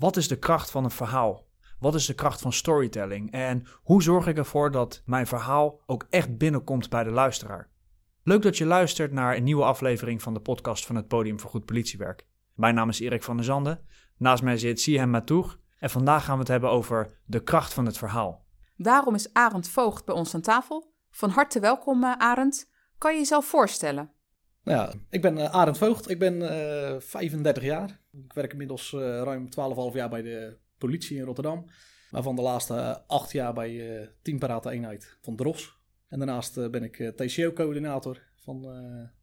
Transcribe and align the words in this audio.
Wat 0.00 0.16
is 0.16 0.28
de 0.28 0.38
kracht 0.38 0.70
van 0.70 0.84
een 0.84 0.90
verhaal? 0.90 1.46
Wat 1.78 1.94
is 1.94 2.06
de 2.06 2.14
kracht 2.14 2.40
van 2.40 2.52
storytelling? 2.52 3.32
En 3.32 3.66
hoe 3.82 4.02
zorg 4.02 4.26
ik 4.26 4.36
ervoor 4.36 4.70
dat 4.70 5.02
mijn 5.04 5.26
verhaal 5.26 5.80
ook 5.86 6.06
echt 6.10 6.38
binnenkomt 6.38 6.88
bij 6.88 7.04
de 7.04 7.10
luisteraar? 7.10 7.68
Leuk 8.22 8.42
dat 8.42 8.58
je 8.58 8.64
luistert 8.64 9.12
naar 9.12 9.36
een 9.36 9.44
nieuwe 9.44 9.64
aflevering 9.64 10.22
van 10.22 10.34
de 10.34 10.40
podcast 10.40 10.86
van 10.86 10.96
het 10.96 11.08
Podium 11.08 11.40
voor 11.40 11.50
Goed 11.50 11.64
Politiewerk. 11.64 12.26
Mijn 12.54 12.74
naam 12.74 12.88
is 12.88 13.00
Erik 13.00 13.22
van 13.22 13.36
der 13.36 13.44
Zanden. 13.44 13.80
Naast 14.16 14.42
mij 14.42 14.58
zit 14.58 14.80
Sihem 14.80 15.10
Matour. 15.10 15.58
En 15.78 15.90
vandaag 15.90 16.24
gaan 16.24 16.34
we 16.34 16.40
het 16.40 16.48
hebben 16.48 16.70
over 16.70 17.20
de 17.24 17.42
kracht 17.42 17.74
van 17.74 17.86
het 17.86 17.98
verhaal. 17.98 18.44
Daarom 18.76 19.14
is 19.14 19.32
Arend 19.32 19.68
Voogd 19.68 20.04
bij 20.04 20.14
ons 20.14 20.34
aan 20.34 20.40
tafel. 20.40 20.94
Van 21.10 21.30
harte 21.30 21.60
welkom, 21.60 22.04
eh, 22.04 22.12
Arend. 22.18 22.70
Kan 22.98 23.12
je 23.12 23.18
jezelf 23.18 23.46
voorstellen? 23.46 24.12
Nou 24.62 24.78
ja, 24.78 24.92
ik 25.10 25.22
ben 25.22 25.36
uh, 25.36 25.54
Arend 25.54 25.78
Voogd. 25.78 26.10
Ik 26.10 26.18
ben 26.18 26.34
uh, 26.34 26.94
eh, 26.94 27.00
35 27.00 27.62
jaar. 27.62 28.00
Ik 28.12 28.32
werk 28.32 28.52
inmiddels 28.52 28.92
uh, 28.92 29.00
ruim 29.00 29.48
12,5 29.90 29.94
jaar 29.94 30.08
bij 30.08 30.22
de 30.22 30.56
politie 30.78 31.16
in 31.16 31.24
Rotterdam. 31.24 31.64
Waarvan 32.10 32.36
de 32.36 32.42
laatste 32.42 33.02
acht 33.06 33.32
jaar 33.32 33.52
bij 33.52 34.08
Team 34.22 34.38
Parate 34.38 34.70
Eenheid 34.70 35.16
van 35.20 35.36
Dros. 35.36 35.78
En 36.08 36.18
daarnaast 36.18 36.70
ben 36.70 36.82
ik 36.82 37.12
TCO-coördinator 37.16 38.22
van 38.34 38.60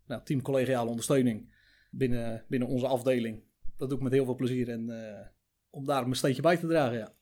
nou, 0.05 0.23
Team 0.23 0.41
Collegiale 0.41 0.89
Ondersteuning 0.89 1.53
binnen, 1.91 2.45
binnen 2.47 2.67
onze 2.67 2.87
afdeling. 2.87 3.43
Dat 3.77 3.89
doe 3.89 3.97
ik 3.97 4.03
met 4.03 4.13
heel 4.13 4.25
veel 4.25 4.35
plezier 4.35 4.69
en 4.69 4.91
om 5.69 5.85
daar 5.85 6.01
mijn 6.01 6.15
steentje 6.15 6.41
bij 6.41 6.57
te 6.57 6.67
dragen, 6.67 6.97
ja. 6.97 7.13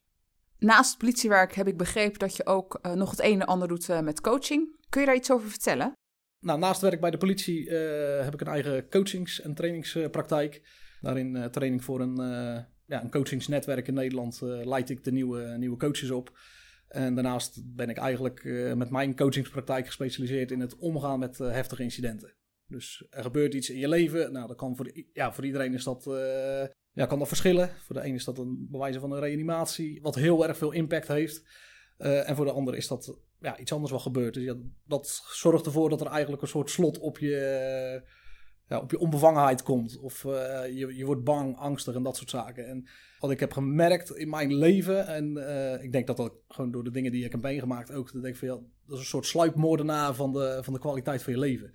Naast 0.58 0.98
politiewerk 0.98 1.54
heb 1.54 1.68
ik 1.68 1.78
begrepen 1.78 2.20
dat 2.20 2.36
je 2.36 2.46
ook 2.46 2.80
nog 2.96 3.12
het 3.12 3.24
een 3.24 3.42
en 3.42 3.48
ander 3.48 3.68
doet 3.68 4.02
met 4.02 4.22
coaching. 4.22 4.76
Kun 4.90 5.02
je 5.02 5.08
daar 5.08 5.16
iets 5.16 5.32
over 5.32 5.50
vertellen? 5.50 5.94
Nou, 6.40 6.60
naast 6.60 6.82
werk 6.82 7.00
bij 7.00 7.12
de 7.12 7.18
politie 7.18 7.70
uh, 7.70 8.24
heb 8.24 8.34
ik 8.34 8.42
een 8.42 8.48
eigen 8.48 8.90
coachings- 8.90 9.42
en 9.42 9.54
trainingspraktijk. 9.54 10.62
Daarin 11.02 11.36
uh, 11.36 11.46
training 11.46 11.84
voor 11.84 12.02
een, 12.02 12.20
uh, 12.20 12.64
ja, 12.86 13.04
een 13.04 13.10
coachingsnetwerk 13.10 13.88
in 13.88 13.94
Nederland 13.94 14.40
leid 14.42 14.90
ik 14.90 15.04
de 15.04 15.12
nieuwe, 15.12 15.58
nieuwe 15.58 15.78
coaches 15.78 16.12
op. 16.12 16.38
En 16.88 17.16
daarnaast 17.16 17.76
ben 17.76 17.90
ik 17.90 17.98
eigenlijk 17.98 18.44
met 18.76 18.90
mijn 18.90 19.16
coachingspraktijk 19.16 19.86
gespecialiseerd 19.86 20.52
in 20.52 20.60
het 20.60 20.78
omgaan 20.78 21.20
met 21.20 21.38
heftige 21.38 21.84
incidenten. 21.84 22.34
Dus 22.68 23.06
er 23.10 23.24
gebeurt 23.24 23.54
iets 23.54 23.70
in 23.70 23.78
je 23.78 23.88
leven. 23.88 24.32
Nou, 24.32 24.48
dat 24.48 24.58
kan 24.58 24.76
voor, 24.76 24.92
ja, 25.14 25.34
voor 25.34 25.46
iedereen 25.46 25.74
is 25.74 25.84
dat, 25.84 26.04
ja, 26.92 27.06
kan 27.06 27.20
dat 27.20 27.28
verschillen. 27.28 27.70
Voor 27.70 27.96
de 27.96 28.06
een 28.06 28.14
is 28.14 28.26
dat 28.26 28.38
een 28.38 28.68
bewijzen 28.72 29.02
van 29.02 29.12
een 29.12 29.20
reanimatie, 29.20 30.02
wat 30.02 30.16
heel 30.16 30.48
erg 30.48 30.58
veel 30.58 30.72
impact 30.72 31.08
heeft. 31.08 31.44
en 31.98 32.36
voor 32.36 32.46
de 32.46 32.52
ander 32.52 32.76
is 32.76 32.88
dat 32.88 33.20
ja, 33.46 33.58
iets 33.58 33.74
anders 33.74 33.92
wat 33.92 34.02
gebeurt. 34.02 34.34
Dus 34.34 34.54
dat 34.86 35.24
zorgt 35.32 35.66
ervoor 35.66 35.90
dat 35.90 36.02
er 36.02 36.08
eigenlijk 36.08 36.42
een 36.42 36.48
soort 36.48 36.70
slot 36.70 37.00
op 37.00 37.18
je, 37.18 38.02
ja, 38.68 38.80
op 38.80 38.92
je 38.92 39.00
onbevangenheid 39.00 39.64
komt. 39.64 40.00
Of 40.00 40.24
uh, 40.24 40.32
je, 40.68 40.96
je 40.96 41.06
wordt 41.06 41.24
bang, 41.24 41.58
angstig 41.58 41.96
en 41.96 42.04
dat 42.04 42.18
soort 42.18 42.30
zaken. 42.30 42.68
En 42.68 42.88
wat 43.20 43.32
ik 43.32 43.40
heb 43.40 43.54
gemerkt 43.54 44.16
in 44.16 44.30
mijn 44.30 44.56
leven, 44.56 45.08
en 45.08 45.38
uh, 45.38 45.84
ik 45.84 45.92
denk 45.92 46.08
dat 46.08 46.18
dat 46.18 46.34
gewoon 46.48 46.72
door 46.72 46.84
de 46.84 46.92
dingen 46.92 47.12
die 47.12 47.26
ik 47.26 47.32
heb 47.32 47.42
meegemaakt 47.42 47.92
ook, 47.92 48.14
dat 48.14 48.22
denk 48.22 48.34
ik 48.34 48.40
van 48.40 48.48
ja, 48.48 48.64
dat 48.86 48.96
is 48.96 49.00
een 49.00 49.06
soort 49.10 49.26
sluipmoordenaar 49.26 50.14
van 50.14 50.34
de, 50.34 50.60
van 50.62 50.74
de 50.74 50.80
kwaliteit 50.80 51.24
van 51.24 51.34
je 51.34 51.40
leven. 51.40 51.72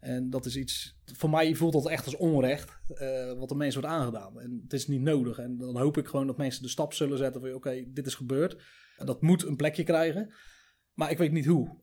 En 0.00 0.30
dat 0.30 0.46
is 0.46 0.56
iets, 0.56 1.00
voor 1.04 1.30
mij 1.30 1.54
voelt 1.54 1.72
dat 1.72 1.88
echt 1.88 2.04
als 2.04 2.16
onrecht, 2.16 2.78
wat 3.38 3.48
de 3.48 3.54
mensen 3.54 3.80
wordt 3.80 3.96
aangedaan. 3.96 4.40
En 4.40 4.60
het 4.62 4.72
is 4.72 4.86
niet 4.86 5.00
nodig. 5.00 5.38
En 5.38 5.58
dan 5.58 5.78
hoop 5.78 5.96
ik 5.96 6.06
gewoon 6.06 6.26
dat 6.26 6.36
mensen 6.36 6.62
de 6.62 6.68
stap 6.68 6.92
zullen 6.92 7.18
zetten 7.18 7.40
van 7.40 7.54
oké, 7.54 7.84
dit 7.86 8.06
is 8.06 8.14
gebeurd. 8.14 8.62
En 8.98 9.06
dat 9.06 9.22
moet 9.22 9.42
een 9.42 9.56
plekje 9.56 9.84
krijgen. 9.84 10.32
Maar 10.94 11.10
ik 11.10 11.18
weet 11.18 11.32
niet 11.32 11.46
hoe. 11.46 11.78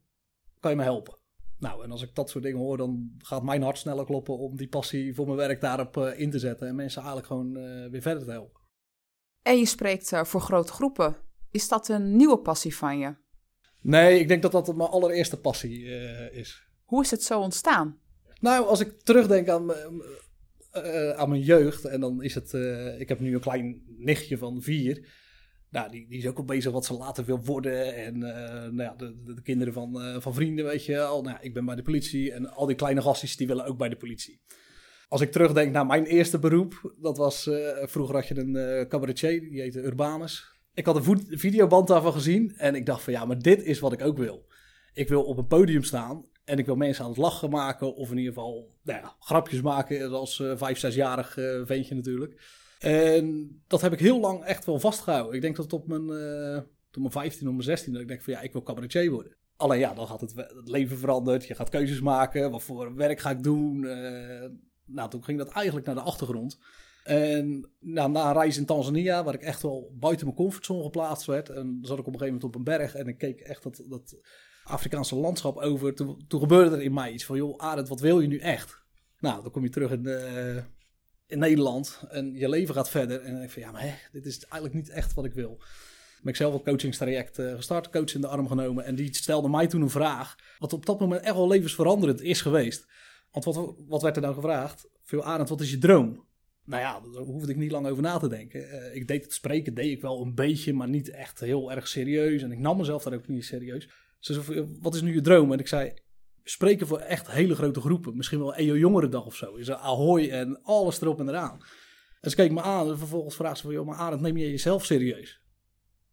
Kan 0.60 0.72
je 0.72 0.78
me 0.78 0.84
helpen? 0.84 1.18
Nou, 1.60 1.84
en 1.84 1.92
als 1.92 2.02
ik 2.02 2.16
dat 2.16 2.30
soort 2.30 2.44
dingen 2.44 2.60
hoor, 2.60 2.78
dan 2.78 3.12
gaat 3.18 3.44
mijn 3.44 3.62
hart 3.62 3.78
sneller 3.78 4.06
kloppen 4.06 4.38
om 4.38 4.56
die 4.56 4.68
passie 4.68 5.16
voor 5.16 5.26
mijn 5.26 5.38
werk 5.38 5.62
daarop 5.62 5.98
uh, 5.98 6.20
in 6.20 6.32
te 6.32 6.40
zetten. 6.40 6.68
En 6.68 6.76
mensen 6.76 7.02
eigenlijk 7.02 7.28
gewoon 7.28 7.58
uh, 7.58 7.90
weer 7.90 8.02
verder 8.02 8.24
te 8.24 8.32
helpen. 8.32 8.62
En 9.42 9.58
je 9.58 9.66
spreekt 9.66 10.12
uh, 10.12 10.24
voor 10.24 10.42
grote 10.42 10.72
groepen. 10.72 11.16
Is 11.52 11.68
dat 11.68 11.88
een 11.88 12.16
nieuwe 12.16 12.38
passie 12.38 12.76
van 12.76 13.00
je? 13.00 13.16
Nee, 13.82 14.20
ik 14.20 14.28
denk 14.28 14.42
dat 14.42 14.52
dat 14.52 14.76
mijn 14.76 14.90
allereerste 14.90 15.40
passie 15.40 15.84
is. 16.32 16.68
Hoe 16.84 17.04
is 17.04 17.12
het 17.12 17.24
zo 17.24 17.40
ontstaan? 17.40 18.00
Nou, 18.40 18.66
als 18.66 18.80
ik 18.80 19.02
terugdenk 19.02 19.48
aan, 19.48 19.74
aan 21.16 21.30
mijn 21.30 21.42
jeugd, 21.42 21.86
en 21.86 22.00
dan 22.00 22.24
is 22.24 22.36
het. 22.36 22.54
ik 23.00 23.10
heb 23.10 23.20
nu 23.20 23.34
een 23.34 23.40
klein 23.40 23.84
nichtje 23.98 24.38
van 24.38 24.62
vier. 24.62 25.08
Nou, 25.70 25.92
die, 25.92 26.08
die 26.08 26.18
is 26.18 26.28
ook 26.28 26.38
al 26.38 26.46
bezig 26.46 26.72
wat 26.72 26.86
ze 26.86 26.94
later 26.94 27.26
wil 27.26 27.44
worden. 27.44 27.96
En 27.96 28.16
uh, 28.16 28.24
nou 28.52 28.82
ja, 28.82 28.94
de, 28.98 29.34
de, 29.34 29.42
kinderen 29.42 29.74
van, 29.74 30.02
uh, 30.02 30.20
van 30.20 30.34
vrienden, 30.34 30.66
weet 30.66 30.86
je 30.86 31.02
al. 31.02 31.22
Nou, 31.22 31.38
ik 31.42 31.54
ben 31.54 31.66
bij 31.66 31.76
de 31.76 31.82
politie. 31.82 32.32
En 32.32 32.54
al 32.54 32.66
die 32.66 32.76
kleine 32.76 33.02
gastjes, 33.02 33.38
die 33.38 33.48
willen 33.48 33.66
ook 33.66 33.78
bij 33.78 33.90
de 33.90 33.96
politie. 33.96 34.42
Als 35.08 35.22
ik 35.22 35.32
terugdenk 35.32 35.72
naar 35.72 35.86
mijn 35.86 36.06
eerste 36.06 36.40
beroep. 36.40 36.94
Dat 37.02 37.18
was, 37.18 37.48
uh, 37.48 37.58
vroeger 37.82 38.16
had 38.16 38.28
je 38.28 38.40
een 38.40 38.88
cabaretier, 38.88 39.40
die 39.50 39.62
heette 39.62 39.82
Urbanus. 39.82 40.56
Ik 40.74 40.86
had 40.86 41.08
een 41.08 41.26
videoband 41.30 41.88
daarvan 41.88 42.14
gezien. 42.14 42.54
En 42.58 42.76
ik 42.76 42.86
dacht 42.86 43.04
van, 43.04 43.14
ja, 43.14 43.26
maar 43.26 43.40
dit 43.40 43.64
is 43.64 43.80
wat 43.80 43.94
ik 43.94 44.02
ook 44.02 44.18
wil. 44.18 44.46
Ik 44.94 45.10
wil 45.10 45.24
op 45.24 45.38
een 45.38 45.48
podium 45.48 45.84
staan. 45.84 46.26
En 46.44 46.58
ik 46.58 46.66
wil 46.66 46.76
mensen 46.76 47.04
aan 47.04 47.10
het 47.10 47.20
lachen 47.20 47.50
maken. 47.50 47.96
Of 47.96 48.12
in 48.12 48.18
ieder 48.18 48.34
geval, 48.34 48.76
nou 48.84 49.00
ja, 49.00 49.16
grapjes 49.20 49.62
maken. 49.62 50.12
Als 50.12 50.44
vijf, 50.56 50.78
zesjarig 50.78 51.34
ventje 51.66 51.96
natuurlijk. 51.96 52.36
En 52.80 53.58
dat 53.68 53.82
heb 53.82 53.94
ik 53.94 54.00
heel 54.00 54.20
lang 54.20 54.44
echt 54.44 54.66
wel 54.66 54.80
vastgehouden. 54.80 55.36
Ik 55.36 55.42
denk 55.42 55.56
dat 55.56 55.74
op 55.74 55.88
mijn, 55.88 56.02
uh, 56.02 56.60
mijn 56.92 57.12
15 57.12 57.48
of 57.48 57.54
mijn 57.54 57.64
16 57.64 57.94
dat 57.94 58.02
ik 58.02 58.08
denk 58.08 58.22
van 58.22 58.34
ja, 58.34 58.42
ik 58.42 58.52
wil 58.52 58.64
cabaretier 58.64 59.12
worden. 59.12 59.36
Alleen 59.56 59.80
ja, 59.80 59.94
dan 59.94 60.08
gaat 60.08 60.22
het, 60.22 60.34
leven 60.64 60.98
veranderd. 60.98 61.46
Je 61.46 61.56
gaat 61.56 61.70
keuzes 61.70 62.02
maken. 62.02 62.52
Wat 62.52 62.64
voor 62.64 62.96
werk 62.96 63.20
ga 63.20 63.30
ik 63.30 63.44
doen? 63.44 63.84
Uh, 63.84 64.46
nou, 64.86 65.10
toen 65.10 65.24
ging 65.24 65.38
dat 65.38 65.50
eigenlijk 65.50 65.86
naar 65.86 65.96
de 65.96 66.02
achtergrond. 66.02 66.60
En 67.04 67.70
nou, 67.80 68.12
na 68.12 68.28
een 68.28 68.34
reis 68.34 68.58
in 68.58 68.66
Tanzania, 68.66 69.24
waar 69.24 69.34
ik 69.34 69.42
echt 69.42 69.62
wel 69.62 69.92
buiten 70.00 70.26
mijn 70.26 70.38
comfortzone 70.38 70.84
geplaatst 70.84 71.26
werd. 71.26 71.50
En 71.50 71.80
zat 71.82 72.00
ik 72.00 72.08
op 72.08 72.14
een 72.14 72.20
gegeven 72.20 72.34
moment 72.34 72.44
op 72.44 72.56
een 72.56 72.64
berg 72.64 72.96
en 72.96 73.08
ik 73.08 73.18
keek 73.18 73.40
echt 73.40 73.64
dat, 73.64 73.84
dat 73.90 74.18
Afrikaanse 74.64 75.16
landschap 75.16 75.58
over. 75.58 75.94
Toen, 75.94 76.26
gebeurde 76.28 76.76
er 76.76 76.82
in 76.82 76.94
mij 76.94 77.12
iets 77.12 77.26
van, 77.26 77.38
joh 77.38 77.58
Arend, 77.58 77.88
wat 77.88 78.00
wil 78.00 78.20
je 78.20 78.28
nu 78.28 78.38
echt? 78.38 78.86
Nou, 79.20 79.42
dan 79.42 79.52
kom 79.52 79.64
je 79.64 79.70
terug 79.70 79.92
in 79.92 80.04
de, 80.04 80.64
in 81.28 81.40
Nederland 81.40 82.00
en 82.10 82.34
je 82.34 82.50
leven 82.50 82.76
gaat 82.76 82.90
verder. 82.90 83.22
En 83.22 83.42
ik 83.42 83.50
van 83.50 83.62
ja, 83.62 83.72
maar 83.72 83.82
hè, 83.82 83.94
dit 84.12 84.26
is 84.26 84.40
eigenlijk 84.40 84.74
niet 84.74 84.90
echt 84.90 85.14
wat 85.14 85.26
ik 85.26 85.34
wil. 85.34 85.58
Ben 86.22 86.32
ik 86.32 86.36
zelf 86.36 86.54
een 86.54 86.64
coachingstraject 86.64 87.40
uh, 87.40 87.56
gestart, 87.56 87.90
coach 87.90 88.14
in 88.14 88.22
de 88.22 88.28
arm 88.28 88.48
genomen. 88.48 88.86
En 88.86 88.96
die 88.96 89.16
stelde 89.16 89.50
mij 89.50 89.68
toen 89.68 89.82
een 89.82 89.90
vraag, 89.90 90.36
wat 90.60 90.74
op 90.74 90.86
dat 90.86 91.00
moment 91.00 91.22
echt 91.22 91.36
wel 91.36 91.48
levensveranderend 91.48 92.22
is 92.22 92.42
geweest. 92.42 92.88
Want 93.32 93.46
wat, 93.46 93.76
wat 93.88 94.02
werd 94.02 94.16
er 94.16 94.22
dan 94.22 94.34
gevraagd? 94.34 94.90
Veel 95.04 95.24
Arend, 95.24 95.50
wat 95.50 95.62
is 95.62 95.72
je 95.72 95.78
droom? 95.78 96.26
Nou 96.64 96.82
ja, 96.82 97.00
daar 97.14 97.24
hoefde 97.24 97.52
ik 97.52 97.58
niet 97.58 97.72
lang 97.72 97.88
over 97.88 98.04
na 98.04 98.18
te 98.18 98.28
denken. 98.28 98.62
Uh, 98.62 98.96
ik 98.96 99.08
deed 99.08 99.24
het 99.24 99.34
spreken, 99.34 99.74
deed 99.74 99.92
ik 99.92 100.02
wel 100.02 100.22
een 100.22 100.36
beetje, 100.36 100.74
maar 100.74 100.90
niet 100.90 101.10
echt 101.10 101.40
heel 101.40 101.72
erg 101.72 101.88
serieus. 101.88 102.42
En 102.42 102.52
ik 102.52 102.60
nam 102.60 102.78
mezelf 102.78 103.04
daar 103.04 103.14
ook 103.14 103.28
niet 103.28 103.46
serieus. 103.46 103.90
Ze 104.20 104.34
zei, 104.34 104.78
wat 104.82 104.96
is 104.96 105.02
nu 105.02 105.14
je 105.14 105.22
droom? 105.22 105.52
En 105.52 105.60
ik 105.60 105.68
zei, 105.68 105.94
spreken 106.50 106.88
voor 106.88 107.00
echt 107.00 107.32
hele 107.32 107.56
grote 107.56 107.82
groepen. 107.82 108.16
Misschien 108.16 108.40
wel 108.40 108.56
EO 108.56 108.78
Jongerendag 108.78 109.26
of 109.26 109.36
zo. 109.36 109.56
Is 109.56 109.68
er 109.68 109.76
Ahoy 109.76 110.30
en 110.30 110.62
alles 110.64 111.02
erop 111.02 111.20
en 111.20 111.30
eraan. 111.30 111.62
En 112.22 112.30
ze 112.30 112.36
keek 112.36 112.52
me 112.52 112.62
aan 112.62 112.90
en 112.90 112.98
vervolgens 112.98 113.36
vraagt 113.36 113.58
ze 113.58 113.64
van... 113.64 113.74
Joh, 113.74 113.86
maar 113.86 113.98
Arend, 113.98 114.22
neem 114.22 114.38
je 114.38 114.50
jezelf 114.50 114.86
serieus? 114.86 115.42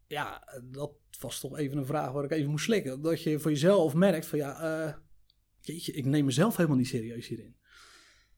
Ja, 0.06 0.42
dat 0.70 0.92
was 1.20 1.40
toch 1.40 1.58
even 1.58 1.78
een 1.78 1.86
vraag 1.86 2.12
waar 2.12 2.24
ik 2.24 2.30
even 2.30 2.50
moest 2.50 2.64
slikken. 2.64 3.02
Dat 3.02 3.22
je 3.22 3.38
voor 3.38 3.50
jezelf 3.50 3.94
merkt 3.94 4.26
van 4.26 4.38
ja... 4.38 5.02
Jeetje, 5.60 5.92
ik 5.92 6.04
neem 6.04 6.24
mezelf 6.24 6.56
helemaal 6.56 6.78
niet 6.78 6.88
serieus 6.88 7.28
hierin. 7.28 7.56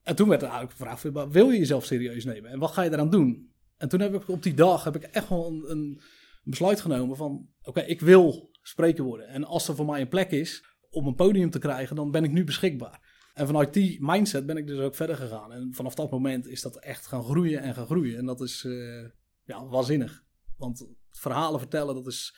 En 0.03 0.17
toen 0.17 0.29
werd 0.29 0.43
er 0.43 0.49
eigenlijk 0.49 0.79
gevraagd. 0.79 1.33
Wil 1.33 1.51
je 1.51 1.59
jezelf 1.59 1.85
serieus 1.85 2.25
nemen? 2.25 2.51
En 2.51 2.59
wat 2.59 2.71
ga 2.71 2.83
je 2.83 2.93
eraan 2.93 3.11
doen? 3.11 3.53
En 3.77 3.89
toen 3.89 4.01
heb 4.01 4.15
ik 4.15 4.29
op 4.29 4.43
die 4.43 4.55
dag 4.55 4.85
heb 4.85 4.97
ik 4.97 5.03
echt 5.03 5.29
wel 5.29 5.47
een, 5.47 5.71
een 5.71 6.01
besluit 6.43 6.81
genomen 6.81 7.17
van... 7.17 7.49
Oké, 7.63 7.81
ik 7.81 8.01
wil 8.01 8.51
spreker 8.63 9.05
worden. 9.05 9.29
En 9.29 9.45
als 9.45 9.69
er 9.69 9.75
voor 9.75 9.87
mij 9.87 10.01
een 10.01 10.09
plek 10.09 10.31
is 10.31 10.76
om 10.97 11.07
een 11.07 11.15
podium 11.15 11.51
te 11.51 11.59
krijgen, 11.59 11.97
dan 11.97 12.11
ben 12.11 12.25
ik 12.25 12.33
nu 12.33 12.45
beschikbaar. 12.45 13.15
En 13.35 13.47
vanuit 13.47 13.75
die 13.75 13.99
mindset 14.01 14.47
ben 14.47 14.57
ik 14.57 14.67
dus 14.67 14.79
ook 14.79 14.95
verder 14.95 15.17
gegaan. 15.17 15.53
En 15.53 15.75
vanaf 15.75 15.95
dat 15.95 16.11
moment 16.11 16.49
is 16.49 16.63
dat 16.63 16.77
echt 16.77 17.07
gaan 17.07 17.25
groeien 17.25 17.61
en 17.61 17.75
gaan 17.75 17.87
groeien. 17.87 18.19
En 18.19 18.27
dat 18.27 18.41
is 18.41 18.65
uh, 18.65 19.05
ja, 19.45 19.67
waanzinnig. 19.67 20.25
Want 20.57 20.87
verhalen 21.11 21.61
vertellen, 21.61 21.95
dat 21.95 22.07
is, 22.07 22.37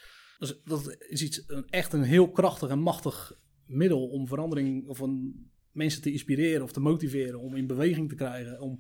dat 0.65 0.97
is, 1.09 1.23
iets, 1.23 1.45
een, 1.47 1.69
echt 1.69 1.93
een 1.93 2.03
heel 2.03 2.31
krachtig 2.31 2.69
en 2.69 2.79
machtig 2.79 3.39
middel 3.67 4.09
om 4.09 4.27
verandering 4.27 4.87
of 4.87 4.99
een, 4.99 5.51
mensen 5.73 6.03
te 6.03 6.13
inspireren 6.13 6.63
of 6.63 6.73
te 6.73 6.81
motiveren. 6.81 7.41
Om 7.41 7.57
in 7.57 7.67
beweging 7.67 8.09
te 8.09 8.15
krijgen. 8.15 8.61
Om 8.61 8.79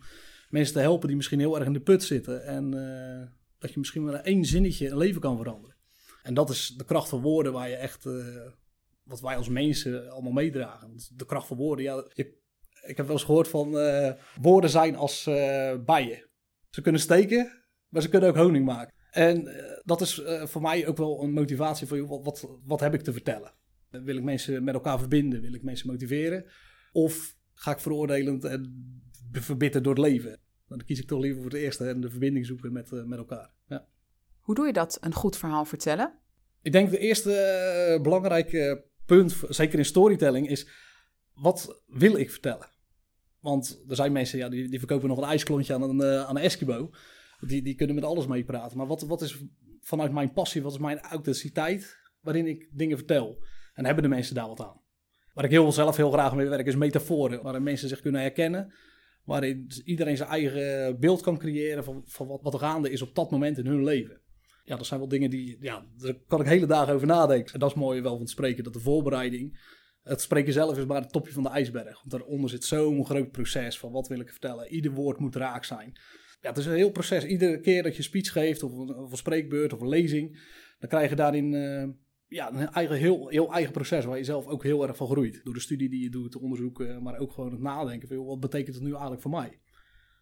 mensen 0.48 0.74
te 0.74 0.80
helpen 0.80 1.06
die 1.06 1.16
misschien 1.16 1.38
heel 1.38 1.56
erg 1.56 1.66
in 1.66 1.72
de 1.72 1.80
put 1.80 2.02
zitten. 2.02 2.44
En 2.44 2.74
uh, 2.74 3.28
dat 3.58 3.72
je 3.72 3.78
misschien 3.78 4.04
met 4.04 4.22
één 4.22 4.44
zinnetje 4.44 4.88
een 4.88 4.96
leven 4.96 5.20
kan 5.20 5.36
veranderen. 5.36 5.76
En 6.22 6.34
dat 6.34 6.50
is 6.50 6.74
de 6.76 6.84
kracht 6.84 7.08
van 7.08 7.20
woorden 7.20 7.52
waar 7.52 7.68
je 7.68 7.76
echt... 7.76 8.06
Uh, 8.06 8.26
wat 9.08 9.20
wij 9.20 9.36
als 9.36 9.48
mensen 9.48 10.10
allemaal 10.10 10.32
meedragen. 10.32 10.94
De 11.16 11.26
kracht 11.26 11.46
van 11.46 11.56
woorden, 11.56 11.84
ja, 11.84 12.04
je, 12.12 12.38
ik 12.86 12.96
heb 12.96 13.06
wel 13.06 13.14
eens 13.14 13.24
gehoord 13.24 13.48
van 13.48 13.74
uh, 13.74 14.12
woorden 14.40 14.70
zijn 14.70 14.96
als 14.96 15.26
uh, 15.26 15.74
bijen. 15.84 16.28
Ze 16.70 16.80
kunnen 16.80 17.00
steken, 17.00 17.62
maar 17.88 18.02
ze 18.02 18.08
kunnen 18.08 18.28
ook 18.28 18.36
honing 18.36 18.64
maken. 18.64 18.94
En 19.10 19.46
uh, 19.46 19.54
dat 19.84 20.00
is 20.00 20.22
voor 20.44 20.62
mij 20.62 20.86
ook 20.86 20.96
wel 20.96 21.22
een 21.22 21.32
motivatie 21.32 21.86
voor 21.86 22.06
wat, 22.06 22.24
wat, 22.24 22.58
wat 22.64 22.80
heb 22.80 22.94
ik 22.94 23.02
te 23.02 23.12
vertellen? 23.12 23.54
Wil 23.90 24.16
ik 24.16 24.22
mensen 24.22 24.64
met 24.64 24.74
elkaar 24.74 24.98
verbinden? 24.98 25.40
Wil 25.40 25.54
ik 25.54 25.62
mensen 25.62 25.86
motiveren? 25.86 26.44
Of 26.92 27.36
ga 27.54 27.70
ik 27.70 27.78
veroordelend 27.78 28.44
en 28.44 29.02
verbitterd 29.32 29.84
door 29.84 29.94
het 29.94 30.02
leven? 30.02 30.40
Dan 30.68 30.84
kies 30.84 31.00
ik 31.00 31.06
toch 31.06 31.20
liever 31.20 31.42
voor 31.42 31.50
het 31.50 31.60
eerste 31.60 31.88
en 31.88 32.00
de 32.00 32.10
verbinding 32.10 32.46
zoeken 32.46 32.72
met, 32.72 32.90
met 32.90 33.18
elkaar. 33.18 33.50
Ja. 33.66 33.86
Hoe 34.40 34.54
doe 34.54 34.66
je 34.66 34.72
dat, 34.72 34.98
een 35.00 35.14
goed 35.14 35.36
verhaal 35.36 35.64
vertellen? 35.64 36.18
Ik 36.62 36.72
denk 36.72 36.90
de 36.90 36.98
eerste 36.98 37.98
belangrijke 38.02 38.87
punt, 39.08 39.36
zeker 39.48 39.78
in 39.78 39.84
storytelling, 39.84 40.48
is 40.48 40.68
wat 41.34 41.82
wil 41.86 42.16
ik 42.16 42.30
vertellen? 42.30 42.68
Want 43.40 43.84
er 43.88 43.96
zijn 43.96 44.12
mensen 44.12 44.38
ja, 44.38 44.48
die, 44.48 44.68
die 44.68 44.78
verkopen 44.78 45.08
nog 45.08 45.18
een 45.18 45.28
ijsklontje 45.28 45.74
aan 45.74 45.82
een, 45.82 46.00
uh, 46.00 46.24
aan 46.24 46.36
een 46.36 46.42
Eskimo. 46.42 46.90
Die, 47.40 47.62
die 47.62 47.74
kunnen 47.74 47.94
met 47.94 48.04
alles 48.04 48.26
meepraten. 48.26 48.76
Maar 48.76 48.86
wat, 48.86 49.02
wat 49.02 49.22
is 49.22 49.44
vanuit 49.80 50.12
mijn 50.12 50.32
passie, 50.32 50.62
wat 50.62 50.72
is 50.72 50.78
mijn 50.78 51.00
authenticiteit 51.00 51.98
waarin 52.20 52.46
ik 52.46 52.68
dingen 52.72 52.96
vertel? 52.96 53.44
En 53.74 53.84
hebben 53.84 54.02
de 54.02 54.08
mensen 54.08 54.34
daar 54.34 54.48
wat 54.48 54.60
aan? 54.60 54.80
Waar 55.32 55.44
ik 55.44 55.50
heel 55.50 55.72
zelf 55.72 55.96
heel 55.96 56.10
graag 56.10 56.34
mee 56.34 56.48
werk 56.48 56.66
is 56.66 56.76
metaforen. 56.76 57.42
Waarin 57.42 57.62
mensen 57.62 57.88
zich 57.88 58.00
kunnen 58.00 58.20
herkennen. 58.20 58.74
Waarin 59.24 59.70
iedereen 59.84 60.16
zijn 60.16 60.28
eigen 60.28 61.00
beeld 61.00 61.20
kan 61.20 61.38
creëren 61.38 61.84
van, 61.84 62.02
van 62.06 62.26
wat, 62.26 62.42
wat 62.42 62.54
er 62.54 62.60
gaande 62.60 62.90
is 62.90 63.02
op 63.02 63.14
dat 63.14 63.30
moment 63.30 63.58
in 63.58 63.66
hun 63.66 63.84
leven. 63.84 64.20
Ja, 64.68 64.76
dat 64.76 64.86
zijn 64.86 65.00
wel 65.00 65.08
dingen 65.08 65.30
die, 65.30 65.56
ja, 65.60 65.86
daar 65.96 66.14
kan 66.26 66.40
ik 66.40 66.46
hele 66.46 66.66
dagen 66.66 66.94
over 66.94 67.06
nadenken. 67.06 67.52
En 67.52 67.60
dat 67.60 67.70
is 67.70 67.76
mooi 67.76 68.00
wel 68.00 68.12
van 68.12 68.20
het 68.20 68.30
spreken, 68.30 68.64
dat 68.64 68.72
de 68.72 68.80
voorbereiding 68.80 69.58
het 70.02 70.20
spreken 70.20 70.52
zelf 70.52 70.78
is 70.78 70.84
maar 70.84 71.00
het 71.00 71.12
topje 71.12 71.32
van 71.32 71.42
de 71.42 71.48
ijsberg. 71.48 71.94
Want 71.94 72.10
daaronder 72.10 72.50
zit 72.50 72.64
zo'n 72.64 73.06
groot 73.06 73.30
proces 73.30 73.78
van 73.78 73.92
wat 73.92 74.08
wil 74.08 74.20
ik 74.20 74.30
vertellen. 74.30 74.68
Ieder 74.68 74.92
woord 74.92 75.18
moet 75.18 75.36
raak 75.36 75.64
zijn. 75.64 75.92
Ja, 76.40 76.48
het 76.48 76.58
is 76.58 76.66
een 76.66 76.74
heel 76.74 76.90
proces. 76.90 77.24
Iedere 77.24 77.60
keer 77.60 77.82
dat 77.82 77.96
je 77.96 78.02
speech 78.02 78.32
geeft 78.32 78.62
of 78.62 78.72
een, 78.72 78.94
of 78.94 79.18
spreekbeurt 79.18 79.72
of 79.72 79.80
een 79.80 79.88
lezing, 79.88 80.40
dan 80.78 80.88
krijg 80.88 81.10
je 81.10 81.16
daarin 81.16 81.52
uh, 81.52 81.88
ja, 82.26 82.52
een 82.52 82.68
eigen, 82.68 82.96
heel, 82.96 83.28
heel 83.28 83.52
eigen 83.52 83.72
proces 83.72 84.04
waar 84.04 84.18
je 84.18 84.24
zelf 84.24 84.46
ook 84.46 84.62
heel 84.62 84.86
erg 84.86 84.96
van 84.96 85.06
groeit. 85.06 85.40
Door 85.44 85.54
de 85.54 85.60
studie 85.60 85.88
die 85.88 86.02
je 86.02 86.10
doet, 86.10 86.32
te 86.32 86.40
onderzoeken, 86.40 87.02
maar 87.02 87.18
ook 87.18 87.32
gewoon 87.32 87.50
het 87.50 87.60
nadenken. 87.60 88.08
Van, 88.08 88.24
wat 88.24 88.40
betekent 88.40 88.74
het 88.74 88.84
nu 88.84 88.90
eigenlijk 88.90 89.22
voor 89.22 89.30
mij? 89.30 89.58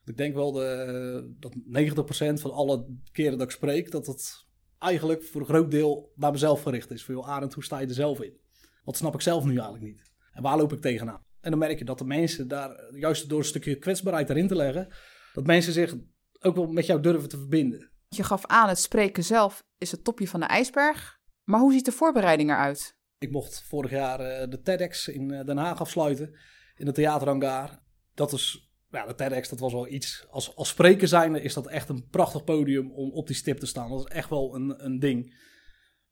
Ik 0.06 0.16
denk 0.16 0.34
wel 0.34 0.52
de, 0.52 1.34
dat 1.38 1.54
90% 1.54 2.40
van 2.40 2.52
alle 2.52 2.86
keren 3.12 3.38
dat 3.38 3.46
ik 3.46 3.54
spreek, 3.54 3.90
dat 3.90 4.06
het 4.06 4.46
eigenlijk 4.78 5.22
voor 5.24 5.40
een 5.40 5.46
groot 5.46 5.70
deel 5.70 6.12
naar 6.14 6.32
mezelf 6.32 6.62
gericht 6.62 6.90
is. 6.90 7.04
Voor 7.04 7.14
jou, 7.14 7.26
Arend, 7.26 7.54
hoe 7.54 7.64
sta 7.64 7.78
je 7.78 7.86
er 7.86 7.94
zelf 7.94 8.20
in? 8.20 8.38
Wat 8.84 8.96
snap 8.96 9.14
ik 9.14 9.20
zelf 9.20 9.44
nu 9.44 9.50
eigenlijk 9.50 9.84
niet? 9.84 10.10
En 10.32 10.42
waar 10.42 10.56
loop 10.56 10.72
ik 10.72 10.80
tegenaan? 10.80 11.24
En 11.40 11.50
dan 11.50 11.58
merk 11.58 11.78
je 11.78 11.84
dat 11.84 11.98
de 11.98 12.04
mensen 12.04 12.48
daar, 12.48 12.94
juist 12.94 13.28
door 13.28 13.38
een 13.38 13.44
stukje 13.44 13.78
kwetsbaarheid 13.78 14.30
erin 14.30 14.48
te 14.48 14.56
leggen, 14.56 14.94
dat 15.32 15.46
mensen 15.46 15.72
zich 15.72 15.94
ook 16.40 16.56
wel 16.56 16.66
met 16.66 16.86
jou 16.86 17.00
durven 17.00 17.28
te 17.28 17.36
verbinden. 17.36 17.90
Je 18.08 18.22
gaf 18.22 18.46
aan, 18.46 18.68
het 18.68 18.78
spreken 18.78 19.24
zelf 19.24 19.64
is 19.78 19.90
het 19.90 20.04
topje 20.04 20.28
van 20.28 20.40
de 20.40 20.46
ijsberg. 20.46 21.18
Maar 21.44 21.60
hoe 21.60 21.72
ziet 21.72 21.84
de 21.84 21.92
voorbereiding 21.92 22.50
eruit? 22.50 22.96
Ik 23.18 23.30
mocht 23.30 23.62
vorig 23.62 23.90
jaar 23.90 24.20
uh, 24.20 24.50
de 24.50 24.60
TEDx 24.60 25.08
in 25.08 25.32
uh, 25.32 25.44
Den 25.44 25.56
Haag 25.56 25.80
afsluiten, 25.80 26.38
in 26.76 26.84
de 26.84 26.92
theaterhangaar. 26.92 27.82
Dat 28.14 28.32
is, 28.32 28.65
ja, 28.96 29.06
de 29.06 29.14
TEDx, 29.14 29.48
dat 29.48 29.58
was 29.58 29.72
wel 29.72 29.88
iets. 29.88 30.26
Als, 30.30 30.56
als 30.56 30.68
spreker 30.68 31.08
zijnde 31.08 31.40
is 31.40 31.54
dat 31.54 31.66
echt 31.66 31.88
een 31.88 32.08
prachtig 32.08 32.44
podium 32.44 32.90
om 32.90 33.10
op 33.10 33.26
die 33.26 33.36
stip 33.36 33.58
te 33.58 33.66
staan. 33.66 33.90
Dat 33.90 33.98
is 33.98 34.14
echt 34.14 34.30
wel 34.30 34.54
een, 34.54 34.84
een 34.84 34.98
ding. 34.98 35.34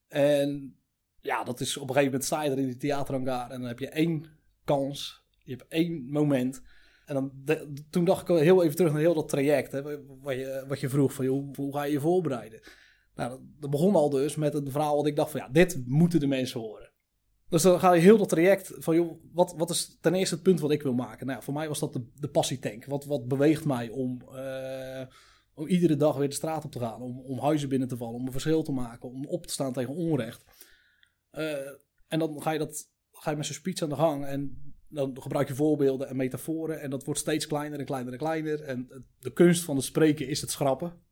En 0.08 0.76
ja, 1.20 1.44
dat 1.44 1.60
is 1.60 1.76
op 1.76 1.88
een 1.88 1.94
gegeven 1.94 2.10
moment 2.10 2.24
sta 2.24 2.42
je 2.42 2.50
er 2.50 2.58
in 2.58 2.66
die 2.66 2.76
theaterhangar 2.76 3.50
en 3.50 3.60
dan 3.60 3.68
heb 3.68 3.78
je 3.78 3.88
één 3.88 4.26
kans, 4.64 5.24
je 5.38 5.50
hebt 5.56 5.68
één 5.68 6.08
moment. 6.10 6.62
En 7.04 7.14
dan, 7.14 7.32
toen 7.90 8.04
dacht 8.04 8.28
ik 8.28 8.36
heel 8.36 8.62
even 8.62 8.76
terug 8.76 8.92
naar 8.92 9.00
heel 9.00 9.14
dat 9.14 9.28
traject, 9.28 9.72
hè, 9.72 9.82
wat, 10.20 10.34
je, 10.34 10.64
wat 10.68 10.80
je 10.80 10.88
vroeg 10.88 11.12
van, 11.12 11.24
joh, 11.24 11.54
hoe 11.56 11.74
ga 11.74 11.82
je 11.82 11.92
je 11.92 12.00
voorbereiden? 12.00 12.60
Nou, 13.14 13.40
dat 13.60 13.70
begon 13.70 13.94
al 13.94 14.10
dus 14.10 14.36
met 14.36 14.54
een 14.54 14.70
verhaal 14.70 14.96
wat 14.96 15.06
ik 15.06 15.16
dacht 15.16 15.30
van, 15.30 15.40
ja, 15.40 15.48
dit 15.48 15.82
moeten 15.86 16.20
de 16.20 16.26
mensen 16.26 16.60
horen. 16.60 16.92
Dus 17.54 17.62
dan 17.62 17.80
ga 17.80 17.92
je 17.92 18.00
heel 18.00 18.18
dat 18.18 18.28
traject 18.28 18.72
van, 18.78 18.94
joh, 18.94 19.22
wat, 19.32 19.54
wat 19.56 19.70
is 19.70 19.98
ten 20.00 20.14
eerste 20.14 20.34
het 20.34 20.44
punt 20.44 20.60
wat 20.60 20.70
ik 20.70 20.82
wil 20.82 20.94
maken? 20.94 21.26
Nou, 21.26 21.42
voor 21.42 21.54
mij 21.54 21.68
was 21.68 21.78
dat 21.78 22.00
de, 22.14 22.28
passietank. 22.28 22.84
Wat, 22.84 23.04
wat 23.04 23.28
beweegt 23.28 23.64
mij 23.64 23.88
om, 23.88 24.22
uh, 24.32 25.02
om 25.54 25.66
iedere 25.66 25.96
dag 25.96 26.16
weer 26.16 26.28
de 26.28 26.34
straat 26.34 26.64
op 26.64 26.72
te 26.72 26.78
gaan, 26.78 27.02
om, 27.02 27.20
om 27.20 27.38
huizen 27.38 27.68
binnen 27.68 27.88
te 27.88 27.96
vallen, 27.96 28.14
om 28.14 28.26
een 28.26 28.32
verschil 28.32 28.62
te 28.62 28.72
maken, 28.72 29.08
om 29.08 29.26
op 29.26 29.46
te 29.46 29.52
staan 29.52 29.72
tegen 29.72 29.94
onrecht. 29.94 30.44
Uh, 31.32 31.52
en 32.08 32.18
dan 32.18 32.42
ga 32.42 32.50
je, 32.50 32.58
dat, 32.58 32.90
ga 33.12 33.30
je 33.30 33.36
met 33.36 33.46
zo'n 33.46 33.54
speech 33.54 33.82
aan 33.82 33.88
de 33.88 33.96
gang 33.96 34.24
en 34.24 34.74
dan 34.88 35.22
gebruik 35.22 35.48
je 35.48 35.54
voorbeelden 35.54 36.08
en 36.08 36.16
metaforen 36.16 36.80
en 36.80 36.90
dat 36.90 37.04
wordt 37.04 37.20
steeds 37.20 37.46
kleiner 37.46 37.78
en 37.78 37.84
kleiner 37.84 38.12
en 38.12 38.18
kleiner. 38.18 38.62
En 38.62 39.06
de 39.18 39.32
kunst 39.32 39.64
van 39.64 39.76
het 39.76 39.84
spreken 39.84 40.28
is 40.28 40.40
het 40.40 40.50
schrappen. 40.50 41.03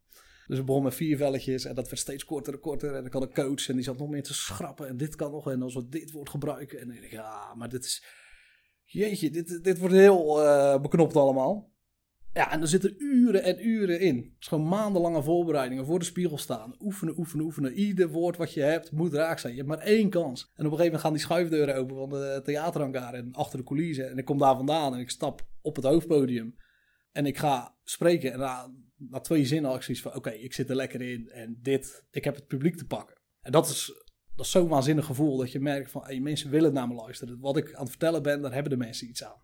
Dus 0.53 0.61
we 0.61 0.67
begonnen 0.67 0.91
met 0.91 1.01
vier 1.01 1.17
velletjes 1.17 1.65
en 1.65 1.75
dat 1.75 1.89
werd 1.89 1.99
steeds 1.99 2.25
korter 2.25 2.53
en 2.53 2.61
korter. 2.61 2.95
En 2.95 3.01
dan 3.01 3.11
kan 3.11 3.23
een 3.23 3.35
coach 3.35 3.69
en 3.69 3.75
die 3.75 3.85
zat 3.85 3.99
nog 3.99 4.09
meer 4.09 4.23
te 4.23 4.35
schrappen 4.35 4.89
en 4.89 4.97
dit 4.97 5.17
kan 5.17 5.31
nog. 5.31 5.51
En 5.51 5.63
als 5.63 5.75
we 5.75 5.89
dit 5.89 6.11
woord 6.11 6.29
gebruiken. 6.29 6.81
En 6.81 6.91
ik, 6.91 7.11
ja, 7.11 7.55
maar 7.55 7.69
dit 7.69 7.85
is... 7.85 8.05
Jeetje, 8.83 9.31
dit, 9.31 9.65
dit 9.65 9.79
wordt 9.79 9.95
heel 9.95 10.45
uh, 10.45 10.81
beknopt 10.81 11.17
allemaal. 11.17 11.73
Ja, 12.33 12.53
en 12.53 12.61
er 12.61 12.69
zitten 12.69 12.95
uren 12.99 13.43
en 13.43 13.69
uren 13.69 14.01
in. 14.01 14.17
Het 14.17 14.41
is 14.41 14.47
gewoon 14.47 14.69
maandenlange 14.69 15.23
voorbereidingen 15.23 15.87
voor 15.87 15.99
de 15.99 16.05
spiegel 16.05 16.39
staan. 16.39 16.75
Oefenen, 16.81 17.19
oefenen, 17.19 17.45
oefenen. 17.45 17.73
Ieder 17.73 18.09
woord 18.09 18.37
wat 18.37 18.53
je 18.53 18.61
hebt 18.61 18.91
moet 18.91 19.13
raak 19.13 19.39
zijn. 19.39 19.53
Je 19.53 19.59
hebt 19.59 19.71
maar 19.71 19.87
één 19.87 20.11
kans. 20.11 20.41
En 20.43 20.67
op 20.67 20.73
een 20.73 20.79
gegeven 20.79 20.85
moment 20.85 21.01
gaan 21.01 21.13
die 21.13 21.23
schuifdeuren 21.23 21.77
open 21.77 21.97
van 21.97 22.09
de 22.09 22.41
theaterhangar 22.45 23.15
en 23.15 23.33
achter 23.33 23.59
de 23.59 23.65
coulissen. 23.65 24.11
En 24.11 24.19
ik 24.19 24.25
kom 24.25 24.39
daar 24.39 24.57
vandaan 24.57 24.95
en 24.95 25.01
ik 25.01 25.11
stap 25.11 25.47
op 25.63 25.77
het 25.77 25.85
hoofdpodium. 25.85 26.57
En 27.13 27.27
ik 27.27 27.39
ga 27.39 27.77
spreken. 27.85 28.33
En 28.33 28.39
na, 29.11 29.21
twee 29.21 29.45
zinnen 29.45 29.75
ik 29.75 29.83
zoiets 29.83 30.03
van, 30.03 30.15
oké, 30.15 30.31
ik 30.31 30.53
zit 30.53 30.71
er 30.71 30.77
lekker 30.77 31.03
in. 31.03 31.29
En 31.31 31.59
dit, 31.63 32.05
ik 32.11 32.25
heb 32.25 32.35
het 32.35 32.47
publiek 32.47 32.77
te 32.77 32.87
pakken. 32.87 33.17
En 33.41 33.53
dat 33.53 33.69
is, 33.69 34.05
dat 34.35 34.45
is 34.47 34.51
zo'n 34.51 34.69
waanzinnig 34.69 35.05
gevoel 35.05 35.37
dat 35.37 35.53
je 35.53 35.61
merkt 35.61 35.91
van, 35.91 36.05
hey, 36.05 36.21
mensen 36.21 36.51
willen 36.51 36.73
naar 36.73 36.89
me 36.89 36.95
luisteren. 36.95 37.41
Wat 37.41 37.57
ik 37.57 37.75
aan 37.75 37.81
het 37.81 37.91
vertellen 37.91 38.23
ben, 38.23 38.43
daar 38.43 38.53
hebben 38.53 38.71
de 38.71 38.85
mensen 38.85 39.09
iets 39.09 39.25
aan. 39.25 39.43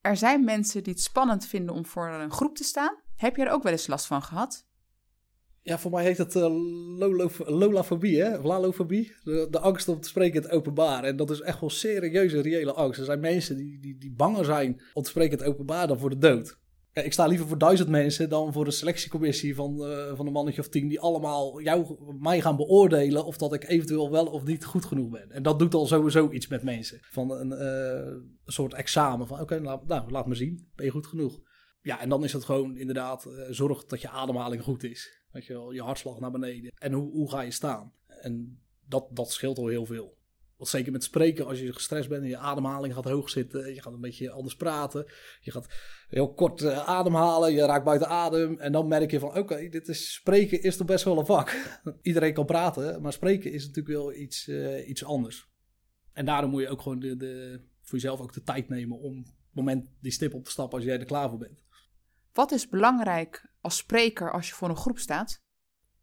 Er 0.00 0.16
zijn 0.16 0.44
mensen 0.44 0.82
die 0.82 0.92
het 0.92 1.02
spannend 1.02 1.46
vinden 1.46 1.74
om 1.74 1.86
voor 1.86 2.08
een 2.08 2.32
groep 2.32 2.56
te 2.56 2.64
staan. 2.64 3.02
Heb 3.16 3.36
je 3.36 3.44
er 3.44 3.52
ook 3.52 3.62
wel 3.62 3.72
eens 3.72 3.86
last 3.86 4.06
van 4.06 4.22
gehad? 4.22 4.66
Ja, 5.62 5.78
voor 5.78 5.90
mij 5.90 6.04
heet 6.04 6.18
het 6.18 6.34
uh, 6.34 6.46
lolafobie, 7.46 8.22
hè? 8.22 8.38
lalofobie. 8.38 9.14
De, 9.22 9.46
de, 9.50 9.58
angst 9.58 9.88
om 9.88 10.00
te 10.00 10.08
spreken 10.08 10.36
in 10.36 10.42
het 10.42 10.50
openbaar. 10.50 11.04
En 11.04 11.16
dat 11.16 11.30
is 11.30 11.40
echt 11.40 11.60
wel 11.60 11.70
serieuze, 11.70 12.40
reële 12.40 12.72
angst. 12.72 12.98
Er 13.00 13.04
zijn 13.04 13.20
mensen 13.20 13.56
die, 13.56 13.80
die, 13.80 13.98
die 13.98 14.12
banger 14.12 14.44
zijn 14.44 14.82
om 14.94 15.02
te 15.02 15.10
spreken 15.10 15.38
in 15.38 15.44
het 15.44 15.52
openbaar 15.52 15.86
dan 15.86 15.98
voor 15.98 16.10
de 16.10 16.18
dood 16.18 16.60
ik 16.92 17.12
sta 17.12 17.26
liever 17.26 17.46
voor 17.46 17.58
duizend 17.58 17.88
mensen 17.88 18.28
dan 18.28 18.52
voor 18.52 18.66
een 18.66 18.72
selectiecommissie 18.72 19.54
van, 19.54 19.90
uh, 19.90 20.16
van 20.16 20.26
een 20.26 20.32
mannetje 20.32 20.60
of 20.60 20.68
tien 20.68 20.88
die 20.88 21.00
allemaal 21.00 21.60
jou, 21.60 21.96
mij 22.20 22.40
gaan 22.40 22.56
beoordelen 22.56 23.24
of 23.24 23.36
dat 23.36 23.54
ik 23.54 23.68
eventueel 23.68 24.10
wel 24.10 24.26
of 24.26 24.44
niet 24.44 24.64
goed 24.64 24.84
genoeg 24.84 25.10
ben. 25.10 25.30
En 25.30 25.42
dat 25.42 25.58
doet 25.58 25.74
al 25.74 25.86
sowieso 25.86 26.30
iets 26.30 26.48
met 26.48 26.62
mensen. 26.62 26.98
Van 27.02 27.30
een, 27.30 27.50
een 27.50 28.52
soort 28.52 28.74
examen 28.74 29.26
van 29.26 29.40
oké, 29.40 29.60
nou, 29.60 30.10
laat 30.10 30.26
me 30.26 30.34
zien, 30.34 30.70
ben 30.74 30.84
je 30.84 30.92
goed 30.92 31.06
genoeg? 31.06 31.40
Ja, 31.82 32.00
en 32.00 32.08
dan 32.08 32.24
is 32.24 32.32
het 32.32 32.44
gewoon 32.44 32.76
inderdaad, 32.76 33.26
uh, 33.26 33.46
zorg 33.50 33.84
dat 33.84 34.00
je 34.00 34.08
ademhaling 34.08 34.62
goed 34.62 34.84
is. 34.84 35.20
Dat 35.30 35.46
je, 35.46 35.68
je 35.72 35.82
hartslag 35.82 36.20
naar 36.20 36.30
beneden. 36.30 36.72
En 36.74 36.92
hoe, 36.92 37.10
hoe 37.10 37.30
ga 37.30 37.40
je 37.40 37.50
staan? 37.50 37.92
En 38.06 38.62
dat, 38.86 39.08
dat 39.10 39.32
scheelt 39.32 39.58
al 39.58 39.66
heel 39.66 39.86
veel. 39.86 40.18
Zeker 40.68 40.92
met 40.92 41.04
spreken, 41.04 41.46
als 41.46 41.60
je 41.60 41.72
gestrest 41.72 42.08
bent 42.08 42.22
en 42.22 42.28
je 42.28 42.36
ademhaling 42.36 42.94
gaat 42.94 43.04
hoog 43.04 43.30
zitten, 43.30 43.74
je 43.74 43.82
gaat 43.82 43.92
een 43.92 44.00
beetje 44.00 44.30
anders 44.30 44.56
praten, 44.56 45.06
je 45.40 45.50
gaat 45.50 45.66
heel 46.08 46.34
kort 46.34 46.62
uh, 46.62 46.88
ademhalen, 46.88 47.52
je 47.52 47.66
raakt 47.66 47.84
buiten 47.84 48.08
adem 48.08 48.58
en 48.58 48.72
dan 48.72 48.88
merk 48.88 49.10
je 49.10 49.18
van 49.18 49.36
oké, 49.36 49.68
dit 49.68 49.88
is 49.88 50.12
spreken 50.12 50.62
is 50.62 50.76
toch 50.76 50.86
best 50.86 51.04
wel 51.04 51.18
een 51.18 51.26
vak. 51.26 51.80
Iedereen 52.02 52.34
kan 52.34 52.46
praten, 52.46 53.02
maar 53.02 53.12
spreken 53.12 53.52
is 53.52 53.66
natuurlijk 53.66 53.96
wel 53.96 54.14
iets, 54.14 54.48
uh, 54.48 54.88
iets 54.88 55.04
anders. 55.04 55.50
En 56.12 56.24
daarom 56.24 56.50
moet 56.50 56.62
je 56.62 56.68
ook 56.68 56.82
gewoon 56.82 56.98
de, 56.98 57.16
de, 57.16 57.60
voor 57.80 57.98
jezelf 57.98 58.20
ook 58.20 58.32
de 58.32 58.42
tijd 58.42 58.68
nemen 58.68 58.98
om 58.98 59.18
op 59.18 59.24
het 59.24 59.54
moment 59.54 59.88
die 60.00 60.12
stip 60.12 60.34
op 60.34 60.44
te 60.44 60.50
stappen 60.50 60.78
als 60.78 60.86
jij 60.86 60.98
er 60.98 61.04
klaar 61.04 61.28
voor 61.28 61.38
bent. 61.38 61.64
Wat 62.32 62.52
is 62.52 62.68
belangrijk 62.68 63.52
als 63.60 63.76
spreker 63.76 64.32
als 64.32 64.48
je 64.48 64.54
voor 64.54 64.68
een 64.68 64.76
groep 64.76 64.98
staat? 64.98 65.41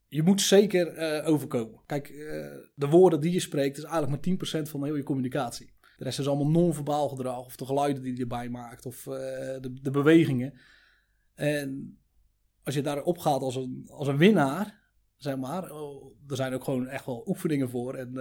Je 0.10 0.24
moet 0.24 0.42
zeker 0.42 0.98
uh, 0.98 1.28
overkomen. 1.28 1.80
Kijk, 1.86 2.10
uh, 2.10 2.48
de 2.76 2.88
woorden 2.88 3.20
die 3.20 3.32
je 3.32 3.40
spreekt 3.40 3.78
is 3.78 3.84
eigenlijk 3.84 4.26
maar 4.26 4.60
10% 4.62 4.70
van 4.70 4.84
heel 4.84 4.96
je 4.96 5.04
communicatie. 5.04 5.74
De 5.98 6.04
rest 6.04 6.20
is 6.20 6.28
allemaal 6.28 6.50
non-verbaal 6.50 7.10
gedrag 7.10 7.46
of 7.46 7.56
de 7.56 7.66
geluiden 7.66 8.04
die 8.04 8.16
je 8.16 8.22
erbij 8.22 8.50
maakt 8.50 8.86
of 8.86 9.06
uh, 9.06 9.14
de, 9.14 9.80
de, 9.82 9.92
bewegingen. 9.92 10.60
En 11.34 12.00
als 12.64 12.76
je 12.76 12.82
daarop 12.82 13.18
gaat 13.18 13.42
als 13.42 13.56
een, 13.56 13.86
als 13.88 14.08
een 14.08 14.18
winnaar, 14.18 14.80
zeg 15.16 15.38
maar, 15.38 15.72
oh, 15.72 16.16
er 16.28 16.36
zijn 16.36 16.54
ook 16.54 16.64
gewoon 16.64 16.88
echt 16.88 17.06
wel 17.06 17.24
oefeningen 17.28 17.70
voor. 17.70 17.96
En 17.96 18.14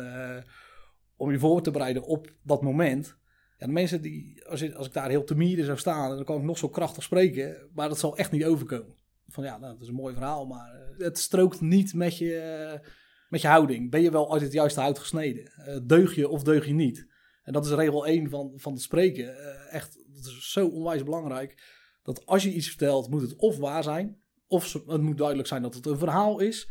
om 1.17 1.31
je 1.31 1.39
voor 1.39 1.63
te 1.63 1.71
bereiden 1.71 2.03
op 2.03 2.33
dat 2.43 2.63
moment. 2.63 3.17
Ja, 3.59 3.67
de 3.67 3.73
mensen 3.73 4.03
die, 4.03 4.45
als, 4.47 4.61
je, 4.61 4.75
als 4.75 4.87
ik 4.87 4.93
daar 4.93 5.09
heel 5.09 5.25
timide 5.25 5.65
zou 5.65 5.79
staan, 5.79 6.17
dan 6.17 6.25
kan 6.25 6.37
ik 6.37 6.43
nog 6.43 6.59
zo 6.59 6.69
krachtig 6.69 7.03
spreken, 7.03 7.71
maar 7.75 7.89
dat 7.89 7.99
zal 7.99 8.17
echt 8.17 8.31
niet 8.31 8.45
overkomen 8.45 8.97
van 9.29 9.45
ja, 9.45 9.59
nou, 9.59 9.73
dat 9.73 9.83
is 9.83 9.89
een 9.89 9.95
mooi 9.95 10.15
verhaal, 10.15 10.47
maar 10.47 10.75
eh, 10.75 11.05
het 11.05 11.19
strookt 11.19 11.61
niet 11.61 11.95
met 11.95 12.19
je, 12.19 12.81
met 13.29 13.41
je 13.41 13.49
houding. 13.49 13.91
Ben 13.91 14.03
je 14.03 14.11
wel 14.11 14.33
uit 14.33 14.43
het 14.43 14.53
juiste 14.53 14.81
hout 14.81 14.99
gesneden? 14.99 15.53
Uh, 15.69 15.79
deug 15.83 16.15
je 16.15 16.29
of 16.29 16.43
deug 16.43 16.67
je 16.67 16.75
niet? 16.75 17.07
En 17.43 17.53
dat 17.53 17.67
is 17.67 17.73
regel 17.73 18.07
1 18.07 18.31
van, 18.31 18.53
van 18.57 18.73
het 18.73 18.83
spreken. 18.83 19.37
Echt, 19.71 20.05
dat 20.07 20.25
is 20.25 20.53
zo 20.53 20.67
onwijs 20.67 21.03
belangrijk. 21.03 21.63
Dat 22.03 22.27
als 22.27 22.43
je 22.43 22.53
iets 22.53 22.69
vertelt, 22.69 23.11
moet 23.11 23.21
het 23.21 23.37
of 23.37 23.57
waar 23.57 23.83
zijn, 23.83 24.21
of 24.47 24.73
het 24.73 25.01
moet 25.01 25.19
duidelijk 25.19 25.49
zijn 25.49 25.63
dat 25.63 25.75
het 25.75 25.87
een 25.87 25.99
verhaal 25.99 26.41
is. 26.41 26.71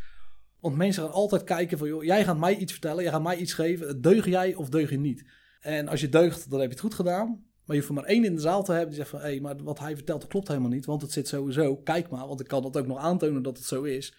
Want 0.60 0.76
mensen 0.76 1.02
gaan 1.02 1.12
altijd 1.12 1.44
kijken 1.44 1.78
van, 1.78 1.88
joh, 1.88 2.04
jij 2.04 2.24
gaat 2.24 2.38
mij 2.38 2.56
iets 2.56 2.72
vertellen, 2.72 3.02
jij 3.02 3.12
gaat 3.12 3.22
mij 3.22 3.36
iets 3.36 3.52
geven. 3.52 4.00
Deug 4.00 4.26
jij 4.26 4.54
of 4.54 4.68
deug 4.68 4.90
je 4.90 4.98
niet? 4.98 5.30
En 5.60 5.88
als 5.88 6.00
je 6.00 6.08
deugt, 6.08 6.50
dan 6.50 6.60
heb 6.60 6.68
je 6.68 6.74
het 6.74 6.84
goed 6.84 6.94
gedaan. 6.94 7.47
Maar 7.68 7.76
je 7.76 7.82
hoeft 7.82 7.94
maar 7.94 8.04
één 8.04 8.24
in 8.24 8.34
de 8.34 8.40
zaal 8.40 8.64
te 8.64 8.70
hebben 8.72 8.88
die 8.88 8.98
zegt 8.98 9.10
van... 9.10 9.20
hé, 9.20 9.26
hey, 9.26 9.40
maar 9.40 9.62
wat 9.62 9.78
hij 9.78 9.94
vertelt 9.94 10.20
dat 10.20 10.30
klopt 10.30 10.48
helemaal 10.48 10.70
niet, 10.70 10.86
want 10.86 11.02
het 11.02 11.12
zit 11.12 11.28
sowieso. 11.28 11.76
Kijk 11.76 12.08
maar, 12.08 12.26
want 12.26 12.40
ik 12.40 12.46
kan 12.46 12.62
dat 12.62 12.76
ook 12.76 12.86
nog 12.86 12.98
aantonen 12.98 13.42
dat 13.42 13.56
het 13.56 13.66
zo 13.66 13.82
is. 13.82 14.14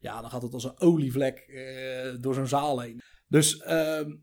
Ja, 0.00 0.20
dan 0.20 0.30
gaat 0.30 0.42
het 0.42 0.54
als 0.54 0.64
een 0.64 0.80
olievlek 0.80 1.38
eh, 1.38 2.14
door 2.20 2.34
zo'n 2.34 2.46
zaal 2.46 2.80
heen. 2.80 3.00
Dus 3.28 3.58
ehm, 3.58 4.16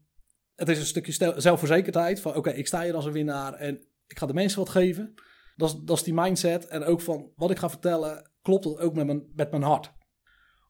het 0.56 0.70
is 0.70 0.80
een 0.80 0.86
stukje 0.86 1.34
zelfverzekerdheid 1.38 2.20
van... 2.20 2.36
oké, 2.36 2.50
ik 2.50 2.68
sta 2.68 2.84
hier 2.84 2.96
als 2.96 3.06
een 3.06 3.12
winnaar 3.12 3.54
en 3.54 3.76
ik 4.08 4.18
ga 4.18 4.26
de 4.26 4.34
mensen 4.34 4.60
wat 4.60 4.70
geven. 4.70 5.14
Dat 5.56 5.70
is, 5.70 5.76
dat 5.84 5.98
is 5.98 6.04
die 6.04 6.14
mindset. 6.14 6.68
En 6.68 6.84
ook 6.84 7.02
van 7.02 7.32
wat 7.36 7.52
ik 7.52 7.58
ga 7.58 7.70
vertellen, 7.70 8.32
klopt 8.42 8.64
het 8.64 8.78
ook 8.78 8.94
met 8.94 9.06
mijn, 9.06 9.32
met 9.36 9.52
mijn 9.52 9.64
hart. 9.64 9.92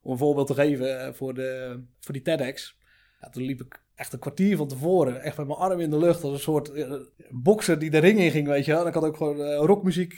Om 0.02 0.12
een 0.12 0.18
voorbeeld 0.18 0.48
te 0.48 0.54
geven 0.54 1.02
eh, 1.02 1.14
voor, 1.14 1.34
de, 1.34 1.82
voor 2.00 2.14
die 2.14 2.24
TEDx. 2.24 2.78
Ja, 3.20 3.30
toen 3.30 3.44
liep 3.44 3.62
ik 3.62 3.84
echt 4.00 4.14
een 4.14 4.20
kwartier 4.20 4.58
van 4.58 4.68
tevoren, 4.68 5.22
echt 5.22 5.38
met 5.38 5.48
mijn 5.48 5.60
arm 5.60 5.80
in 5.80 5.90
de 5.90 5.98
lucht, 5.98 6.24
als 6.24 6.34
een 6.34 6.40
soort 6.40 6.70
uh, 6.76 6.94
bokser 7.30 7.80
die 7.80 7.90
de 7.90 7.98
ring 7.98 8.20
in 8.20 8.32
ging, 8.32 8.48
weet 8.48 8.66
je. 8.66 8.74
En 8.74 8.88
ik 8.88 8.94
had 8.94 9.04
ook 9.04 9.18
gewoon 9.18 9.40
uh, 9.40 9.58
rockmuziek 9.58 10.14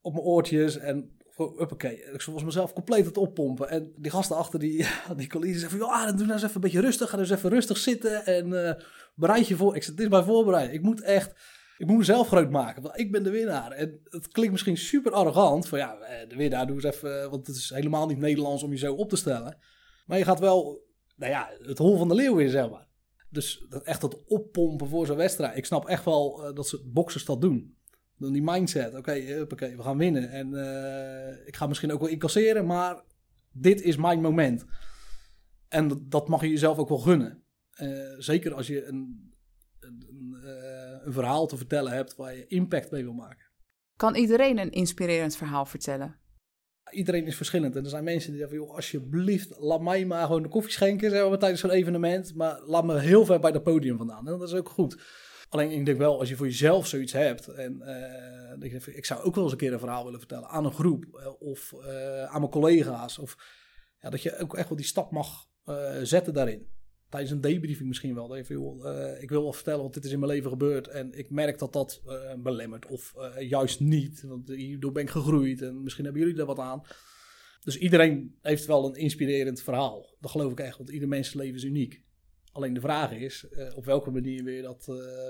op 0.00 0.12
mijn 0.12 0.24
oortjes 0.24 0.78
en 0.78 1.18
uppakee. 1.38 2.04
Ik 2.12 2.22
was 2.22 2.44
mezelf 2.44 2.72
compleet 2.72 3.00
aan 3.00 3.06
het 3.06 3.16
oppompen. 3.16 3.68
En 3.68 3.92
die 3.96 4.10
gasten 4.10 4.36
achter 4.36 4.58
die, 4.58 4.86
die 5.16 5.28
collega's 5.28 5.60
zeggen 5.60 5.78
van, 5.78 5.88
ja, 5.88 6.12
doe 6.12 6.26
nou 6.26 6.32
eens 6.32 6.42
even 6.42 6.54
een 6.54 6.60
beetje 6.60 6.80
rustig, 6.80 7.10
ga 7.10 7.16
dus 7.16 7.30
even 7.30 7.50
rustig 7.50 7.76
zitten 7.76 8.26
en 8.26 8.76
bereid 9.14 9.48
je 9.48 9.56
voor. 9.56 9.76
Ik 9.76 9.86
dit 9.86 10.00
is 10.00 10.08
mijn 10.08 10.24
voorbereid. 10.24 10.72
Ik 10.72 10.82
moet 10.82 11.02
echt 11.02 11.34
ik 11.78 11.86
moet 11.86 11.98
mezelf 11.98 12.28
groot 12.28 12.50
maken, 12.50 12.82
want 12.82 12.98
ik 12.98 13.12
ben 13.12 13.22
de 13.22 13.30
winnaar. 13.30 13.70
En 13.70 14.00
het 14.04 14.28
klinkt 14.28 14.52
misschien 14.52 14.76
super 14.76 15.12
arrogant, 15.12 15.68
van 15.68 15.78
ja, 15.78 15.98
eh, 15.98 16.28
de 16.28 16.36
winnaar, 16.36 16.66
doe 16.66 16.74
eens 16.74 16.84
even, 16.84 17.30
want 17.30 17.46
het 17.46 17.56
is 17.56 17.70
helemaal 17.70 18.06
niet 18.06 18.18
Nederlands 18.18 18.62
om 18.62 18.70
je 18.70 18.78
zo 18.78 18.94
op 18.94 19.08
te 19.08 19.16
stellen. 19.16 19.56
Maar 20.06 20.18
je 20.18 20.24
gaat 20.24 20.40
wel, 20.40 20.82
nou 21.14 21.32
ja, 21.32 21.50
het 21.62 21.78
hol 21.78 21.98
van 21.98 22.08
de 22.08 22.14
leeuw 22.14 22.38
in, 22.38 22.48
zeg 22.48 22.70
maar. 22.70 22.88
Dus 23.30 23.66
dat, 23.68 23.82
echt 23.82 24.00
dat 24.00 24.24
oppompen 24.24 24.88
voor 24.88 25.06
zo'n 25.06 25.16
wedstrijd. 25.16 25.56
Ik 25.56 25.64
snap 25.64 25.86
echt 25.86 26.04
wel 26.04 26.48
uh, 26.48 26.54
dat 26.54 26.68
ze 26.68 26.90
boxers 26.92 27.24
dat 27.24 27.40
doen. 27.40 27.76
Dan 28.18 28.32
die 28.32 28.42
mindset, 28.42 28.94
oké, 28.94 29.46
okay, 29.50 29.76
we 29.76 29.82
gaan 29.82 29.98
winnen. 29.98 30.30
En 30.30 30.50
uh, 30.52 31.46
ik 31.46 31.56
ga 31.56 31.66
misschien 31.66 31.92
ook 31.92 32.00
wel 32.00 32.08
incasseren, 32.08 32.66
maar 32.66 33.02
dit 33.52 33.80
is 33.80 33.96
mijn 33.96 34.20
moment. 34.20 34.64
En 35.68 35.88
dat, 35.88 36.10
dat 36.10 36.28
mag 36.28 36.40
je 36.40 36.48
jezelf 36.48 36.78
ook 36.78 36.88
wel 36.88 36.98
gunnen. 36.98 37.42
Uh, 37.80 38.14
zeker 38.18 38.54
als 38.54 38.66
je 38.66 38.86
een 38.86 39.32
een, 39.84 40.36
een 41.04 41.12
verhaal 41.12 41.46
te 41.46 41.56
vertellen 41.56 41.92
hebt 41.92 42.16
waar 42.16 42.36
je 42.36 42.46
impact 42.46 42.90
mee 42.90 43.02
wil 43.02 43.12
maken. 43.12 43.46
Kan 43.96 44.14
iedereen 44.14 44.58
een 44.58 44.70
inspirerend 44.70 45.36
verhaal 45.36 45.66
vertellen? 45.66 46.18
Iedereen 46.94 47.26
is 47.26 47.36
verschillend. 47.36 47.76
En 47.76 47.84
er 47.84 47.90
zijn 47.90 48.04
mensen 48.04 48.30
die 48.30 48.40
zeggen: 48.40 48.58
joh, 48.58 48.74
alsjeblieft, 48.74 49.58
laat 49.58 49.80
mij 49.80 50.04
maar 50.04 50.26
gewoon 50.26 50.42
de 50.42 50.48
koffie 50.48 50.72
schenken 50.72 51.10
zeg 51.10 51.28
maar, 51.28 51.38
tijdens 51.38 51.60
zo'n 51.60 51.70
evenement. 51.70 52.34
Maar 52.34 52.60
laat 52.66 52.84
me 52.84 52.98
heel 52.98 53.24
ver 53.24 53.40
bij 53.40 53.52
dat 53.52 53.62
podium 53.62 53.96
vandaan. 53.96 54.28
En 54.28 54.38
dat 54.38 54.48
is 54.48 54.54
ook 54.54 54.68
goed. 54.68 54.98
Alleen 55.48 55.70
ik 55.70 55.84
denk 55.84 55.98
wel, 55.98 56.18
als 56.18 56.28
je 56.28 56.36
voor 56.36 56.46
jezelf 56.46 56.86
zoiets 56.86 57.12
hebt. 57.12 57.48
En 57.48 57.82
uh, 58.62 58.96
ik, 58.96 59.04
zou 59.04 59.22
ook 59.22 59.34
wel 59.34 59.44
eens 59.44 59.52
een 59.52 59.58
keer 59.58 59.72
een 59.72 59.78
verhaal 59.78 60.04
willen 60.04 60.18
vertellen 60.18 60.48
aan 60.48 60.64
een 60.64 60.72
groep. 60.72 61.04
Uh, 61.12 61.26
of 61.38 61.72
uh, 61.72 62.24
aan 62.24 62.40
mijn 62.40 62.52
collega's. 62.52 63.18
Of 63.18 63.36
ja, 64.00 64.10
dat 64.10 64.22
je 64.22 64.38
ook 64.38 64.56
echt 64.56 64.68
wel 64.68 64.76
die 64.76 64.86
stap 64.86 65.10
mag 65.10 65.46
zetten 66.02 66.34
daarin 66.34 66.68
tijdens 67.08 67.32
een 67.32 67.40
debriefing 67.40 67.88
misschien 67.88 68.14
wel. 68.14 68.28
Dat 68.28 68.46
je, 68.46 68.54
uh, 68.54 69.22
ik 69.22 69.28
wil 69.28 69.42
wel 69.42 69.52
vertellen 69.52 69.82
wat 69.82 69.94
dit 69.94 70.04
is 70.04 70.12
in 70.12 70.18
mijn 70.18 70.32
leven 70.32 70.50
gebeurd. 70.50 70.88
En 70.88 71.12
ik 71.12 71.30
merk 71.30 71.58
dat 71.58 71.72
dat 71.72 72.02
uh, 72.06 72.34
belemmert. 72.38 72.86
Of 72.86 73.14
uh, 73.16 73.48
juist 73.48 73.80
niet. 73.80 74.22
Want 74.22 74.48
hierdoor 74.48 74.92
ben 74.92 75.02
ik 75.02 75.10
gegroeid. 75.10 75.62
En 75.62 75.82
misschien 75.82 76.04
hebben 76.04 76.22
jullie 76.22 76.38
er 76.38 76.46
wat 76.46 76.58
aan. 76.58 76.82
Dus 77.60 77.78
iedereen 77.78 78.38
heeft 78.40 78.66
wel 78.66 78.86
een 78.86 78.94
inspirerend 78.94 79.62
verhaal. 79.62 80.16
Dat 80.20 80.30
geloof 80.30 80.52
ik 80.52 80.60
echt. 80.60 80.76
Want 80.76 80.90
ieder 80.90 81.08
mensenleven 81.08 81.54
is 81.54 81.64
uniek. 81.64 82.02
Alleen 82.52 82.74
de 82.74 82.80
vraag 82.80 83.12
is, 83.12 83.46
op 83.74 83.84
welke 83.84 84.10
manier 84.10 84.44
wil 84.44 84.54
je 84.54 84.62
dat, 84.62 84.84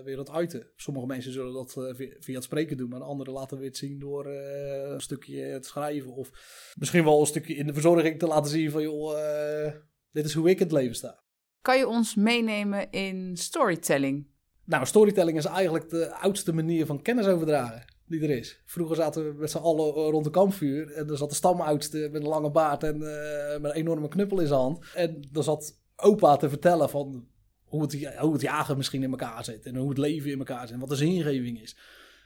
wil 0.05 0.17
dat 0.17 0.31
uiten? 0.31 0.67
Sommige 0.77 1.07
mensen 1.07 1.33
zullen 1.33 1.53
dat 1.53 1.73
via, 1.73 2.17
via, 2.19 2.35
het 2.35 2.45
spreken 2.45 2.77
doen. 2.77 2.89
Maar 2.89 3.01
anderen 3.01 3.33
laten 3.33 3.59
we 3.59 3.65
het 3.65 3.77
zien 3.77 3.99
door 3.99 4.27
een 4.27 5.01
stukje 5.01 5.59
te 5.59 5.69
schrijven. 5.69 6.15
Of 6.15 6.31
misschien 6.79 7.05
wel 7.05 7.21
een 7.21 7.27
stukje 7.27 7.55
in 7.55 7.67
de 7.67 7.73
verzorging 7.73 8.19
te 8.19 8.27
laten 8.27 8.51
zien 8.51 8.71
van... 8.71 8.83
joh, 8.83 9.73
dit 10.13 10.25
is 10.25 10.35
hoe 10.35 10.51
ik 10.51 10.59
het 10.59 10.73
leven 10.73 10.95
sta. 10.95 11.24
Kan 11.65 11.79
je 11.79 11.89
ons 11.89 12.15
meenemen 12.15 12.91
in 12.91 13.37
storytelling? 13.37 14.27
Nou, 14.65 14.87
storytelling 14.87 15.39
is 15.39 15.45
eigenlijk 15.45 15.91
de 15.91 16.15
oudste 16.15 16.53
manier 16.53 16.87
van 16.87 17.03
kennis 17.03 17.27
overdragen 17.27 17.85
die 18.07 18.23
er 18.23 18.31
is. 18.31 18.61
Vroeger 18.65 18.97
zaten 18.97 19.25
we 19.25 19.39
met 19.39 19.51
z'n 19.51 19.59
allen 19.59 19.93
rond 19.93 20.25
de 20.25 20.31
kampvuur. 20.31 20.93
En 20.93 21.09
er 21.09 21.17
zat 21.17 21.29
de 21.29 21.35
stamoudste 21.35 22.09
met 22.13 22.23
een 22.23 22.29
lange 22.29 22.51
baard 22.51 22.83
en 22.83 22.97
uh, 22.97 23.61
met 23.61 23.71
een 23.71 23.77
enorme 23.77 24.09
knuppel 24.09 24.41
in 24.41 24.47
zijn 24.47 24.61
hand. 24.61 24.85
En 24.95 25.29
dan 25.31 25.43
zat 25.43 25.81
opa 25.97 26.37
te 26.37 26.49
vertellen 26.49 26.91
van 26.91 27.29
hoe 27.63 27.83
het, 27.83 28.17
hoe 28.17 28.33
het 28.33 28.43
jagen 28.43 28.77
misschien 28.77 29.03
in 29.03 29.11
elkaar 29.11 29.45
zit. 29.45 29.67
En 29.67 29.77
hoe 29.77 29.89
het 29.89 29.99
leven 29.99 30.31
in 30.31 30.39
elkaar 30.39 30.67
zit. 30.67 30.75
En 30.75 30.81
wat 30.81 30.89
de 30.89 30.97
zingeving 30.97 31.61
is. 31.61 31.77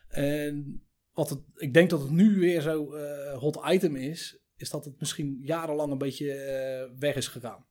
En 0.09 0.83
wat 1.13 1.31
het, 1.31 1.41
ik 1.55 1.75
denk 1.75 1.91
dat 1.91 2.01
het 2.01 2.11
nu 2.11 2.39
weer 2.39 2.61
zo 2.61 2.95
uh, 2.95 3.39
hot 3.39 3.61
item 3.69 3.97
is. 3.97 4.39
Is 4.57 4.71
dat 4.71 4.85
het 4.85 5.01
misschien 5.01 5.39
jarenlang 5.41 5.93
een 5.93 5.99
beetje 5.99 6.93
weg 6.99 7.17
is 7.17 7.29
gegaan. 7.29 7.67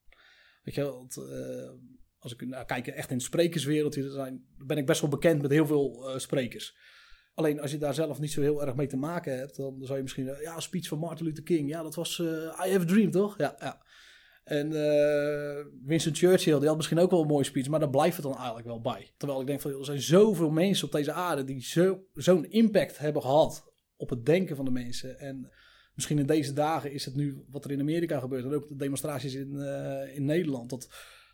Weet 0.67 0.75
je, 0.75 0.81
uh, 0.81 1.69
als 2.19 2.33
ik 2.33 2.47
nou, 2.47 2.65
kijk 2.65 2.87
echt 2.87 3.11
in 3.11 3.17
de 3.17 3.23
sprekerswereld, 3.23 3.93
zijn, 3.93 4.45
ben 4.57 4.77
ik 4.77 4.85
best 4.85 5.01
wel 5.01 5.09
bekend 5.09 5.41
met 5.41 5.51
heel 5.51 5.65
veel 5.65 6.09
uh, 6.09 6.17
sprekers. 6.17 6.77
Alleen 7.33 7.59
als 7.59 7.71
je 7.71 7.77
daar 7.77 7.93
zelf 7.93 8.19
niet 8.19 8.31
zo 8.31 8.41
heel 8.41 8.61
erg 8.61 8.75
mee 8.75 8.87
te 8.87 8.97
maken 8.97 9.37
hebt, 9.37 9.55
dan 9.55 9.77
zou 9.81 9.95
je 9.95 10.03
misschien, 10.03 10.25
uh, 10.25 10.41
ja, 10.41 10.59
speech 10.59 10.87
van 10.87 10.99
Martin 10.99 11.25
Luther 11.25 11.43
King, 11.43 11.69
ja, 11.69 11.83
dat 11.83 11.95
was 11.95 12.19
I 12.19 12.71
Have 12.71 12.79
a 12.79 12.85
Dream, 12.85 13.11
toch? 13.11 13.37
Ja, 13.37 13.55
ja. 13.59 13.85
En 14.43 14.69
Winston 15.85 16.15
Churchill, 16.15 16.59
die 16.59 16.67
had 16.67 16.75
misschien 16.75 16.99
ook 16.99 17.11
wel 17.11 17.21
een 17.21 17.27
mooie 17.27 17.43
speech, 17.43 17.67
maar 17.67 17.79
daar 17.79 17.89
blijft 17.89 18.15
het 18.15 18.25
dan 18.25 18.35
eigenlijk 18.35 18.67
wel 18.67 18.81
bij. 18.81 19.13
Terwijl 19.17 19.41
ik 19.41 19.47
denk 19.47 19.61
van, 19.61 19.71
er 19.71 19.85
zijn 19.85 20.01
zoveel 20.01 20.49
mensen 20.49 20.85
op 20.85 20.91
deze 20.91 21.11
aarde 21.11 21.43
die 21.43 21.67
zo'n 22.13 22.49
impact 22.49 22.97
hebben 22.97 23.21
gehad 23.21 23.73
op 23.95 24.09
het 24.09 24.25
denken 24.25 24.55
van 24.55 24.65
de 24.65 24.71
mensen. 24.71 25.19
En 25.19 25.51
misschien 25.97 26.19
in 26.19 26.25
deze 26.25 26.53
dagen 26.53 26.91
is 26.91 27.05
het 27.05 27.15
nu 27.15 27.43
wat 27.49 27.65
er 27.65 27.71
in 27.71 27.79
Amerika 27.79 28.19
gebeurt. 28.19 28.43
En 28.43 28.53
ook 28.53 28.67
de 28.67 28.75
demonstraties 28.75 29.33
in, 29.33 29.53
uh, 29.53 30.15
in 30.15 30.25
Nederland. 30.25 30.69
Dat, 30.69 30.89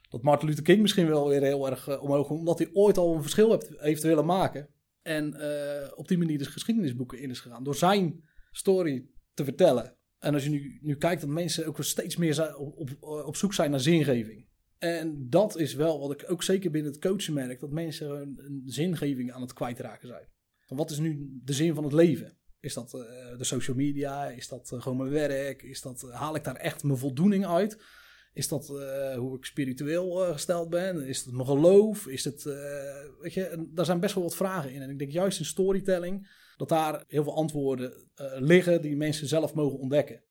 dat 0.10 0.22
Martin 0.22 0.48
Luther 0.48 0.64
King 0.64 0.82
misschien 0.82 1.08
wel 1.08 1.28
weer 1.28 1.42
heel 1.42 1.70
erg 1.70 1.88
uh, 1.88 2.04
omhoog 2.04 2.28
komt. 2.28 2.40
Omdat 2.40 2.58
hij 2.58 2.70
ooit 2.74 2.98
al 2.98 3.16
een 3.16 3.22
verschil 3.22 3.62
heeft, 3.78 4.04
willen 4.04 4.26
maken. 4.26 4.70
En 5.02 5.36
uh, 5.38 5.92
op 5.96 6.08
die 6.08 6.18
manier 6.18 6.38
de 6.38 6.46
geschiedenisboeken 6.46 7.20
in 7.20 7.30
is 7.30 7.40
gegaan. 7.40 7.64
Door 7.64 7.76
zijn 7.76 8.24
story 8.52 9.06
te 9.34 9.44
vertellen. 9.44 9.96
En 10.20 10.34
als 10.34 10.44
je 10.44 10.50
nu, 10.50 10.80
nu 10.82 10.96
kijkt 10.96 11.22
dat 11.22 11.30
mensen 11.30 11.66
ook 11.66 11.84
steeds 11.84 12.16
meer 12.16 12.58
op, 12.58 12.80
op, 12.80 13.04
op 13.26 13.36
zoek 13.36 13.54
zijn 13.54 13.72
naar 13.72 13.80
zingeving. 13.80 14.48
En 14.78 15.30
dat 15.30 15.58
is 15.58 15.74
wel 15.74 16.00
wat 16.00 16.12
ik 16.12 16.32
ook 16.32 16.44
zeker 16.44 16.72
binnen 16.72 16.92
het 16.92 17.02
coachen 17.02 17.34
merk. 17.34 17.60
Dat 17.60 17.72
mensen 17.72 18.10
een, 18.10 18.40
een 18.46 18.62
zingeving 18.66 19.32
aan 19.32 19.42
het 19.42 19.54
kwijtraken 19.54 20.08
zijn. 20.08 20.28
Van 20.66 20.78
wat 20.78 20.92
is 20.92 21.00
nu 21.00 21.40
de 21.44 21.54
zin 21.54 21.74
van 21.74 21.84
het 21.84 21.94
leven? 21.94 22.38
Is 22.64 22.74
dat 22.74 22.94
uh, 22.94 23.38
de 23.38 23.44
social 23.44 23.76
media? 23.76 24.26
Is 24.26 24.48
dat 24.48 24.72
uh, 24.74 24.82
gewoon 24.82 24.98
mijn 24.98 25.10
werk? 25.10 25.62
Is 25.62 25.82
dat, 25.82 26.04
uh, 26.06 26.16
haal 26.16 26.36
ik 26.36 26.44
daar 26.44 26.56
echt 26.56 26.84
mijn 26.84 26.98
voldoening 26.98 27.46
uit? 27.46 27.82
Is 28.34 28.48
dat 28.48 28.68
hoe 29.18 29.38
ik 29.38 29.46
spiritueel 29.46 30.34
gesteld 30.34 30.70
ben? 30.70 31.08
Is 31.08 31.26
het 31.26 31.34
mijn 31.34 31.48
geloof? 31.48 32.08
Is 32.08 32.24
het, 32.24 32.44
weet 33.20 33.34
je, 33.34 33.44
en 33.44 33.72
daar 33.74 33.86
zijn 33.86 34.00
best 34.00 34.16
wel 34.16 34.24
wat 34.24 34.36
vragen 34.36 34.74
in. 34.74 34.82
En 34.82 34.90
ik 34.90 35.00
denk 35.00 35.12
juist 35.12 35.40
in 35.40 35.46
storytelling 35.46 36.30
dat 36.58 36.70
daar 36.70 37.04
heel 37.08 37.24
veel 37.24 37.36
antwoorden 37.36 38.10
liggen 38.40 38.82
die 38.82 38.96
mensen 38.96 39.28
zelf 39.28 39.54
mogen 39.54 39.80
ontdekken. 39.80 40.24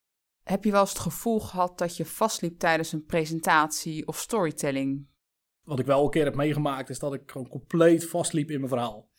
Heb 0.43 0.65
je 0.65 0.71
wel 0.71 0.81
eens 0.81 0.91
het 0.91 0.99
gevoel 0.99 1.41
gehad 1.41 1.79
dat 1.79 1.97
je 1.97 2.05
vastliep 2.05 2.59
tijdens 2.59 2.93
een 2.93 3.05
presentatie 3.05 4.07
of 4.07 4.19
storytelling? 4.19 5.07
Wat 5.63 5.79
ik 5.79 5.87
wel 5.87 6.05
een 6.05 6.11
keer 6.11 6.25
heb 6.25 6.35
meegemaakt 6.35 6.91
is 6.91 6.99
dat 6.99 7.15
ik 7.15 7.31
gewoon 7.31 7.49
compleet 7.49 8.09
vastliep 8.09 8.51
in 8.51 8.57
mijn 8.57 8.69
verhaal. 8.69 9.12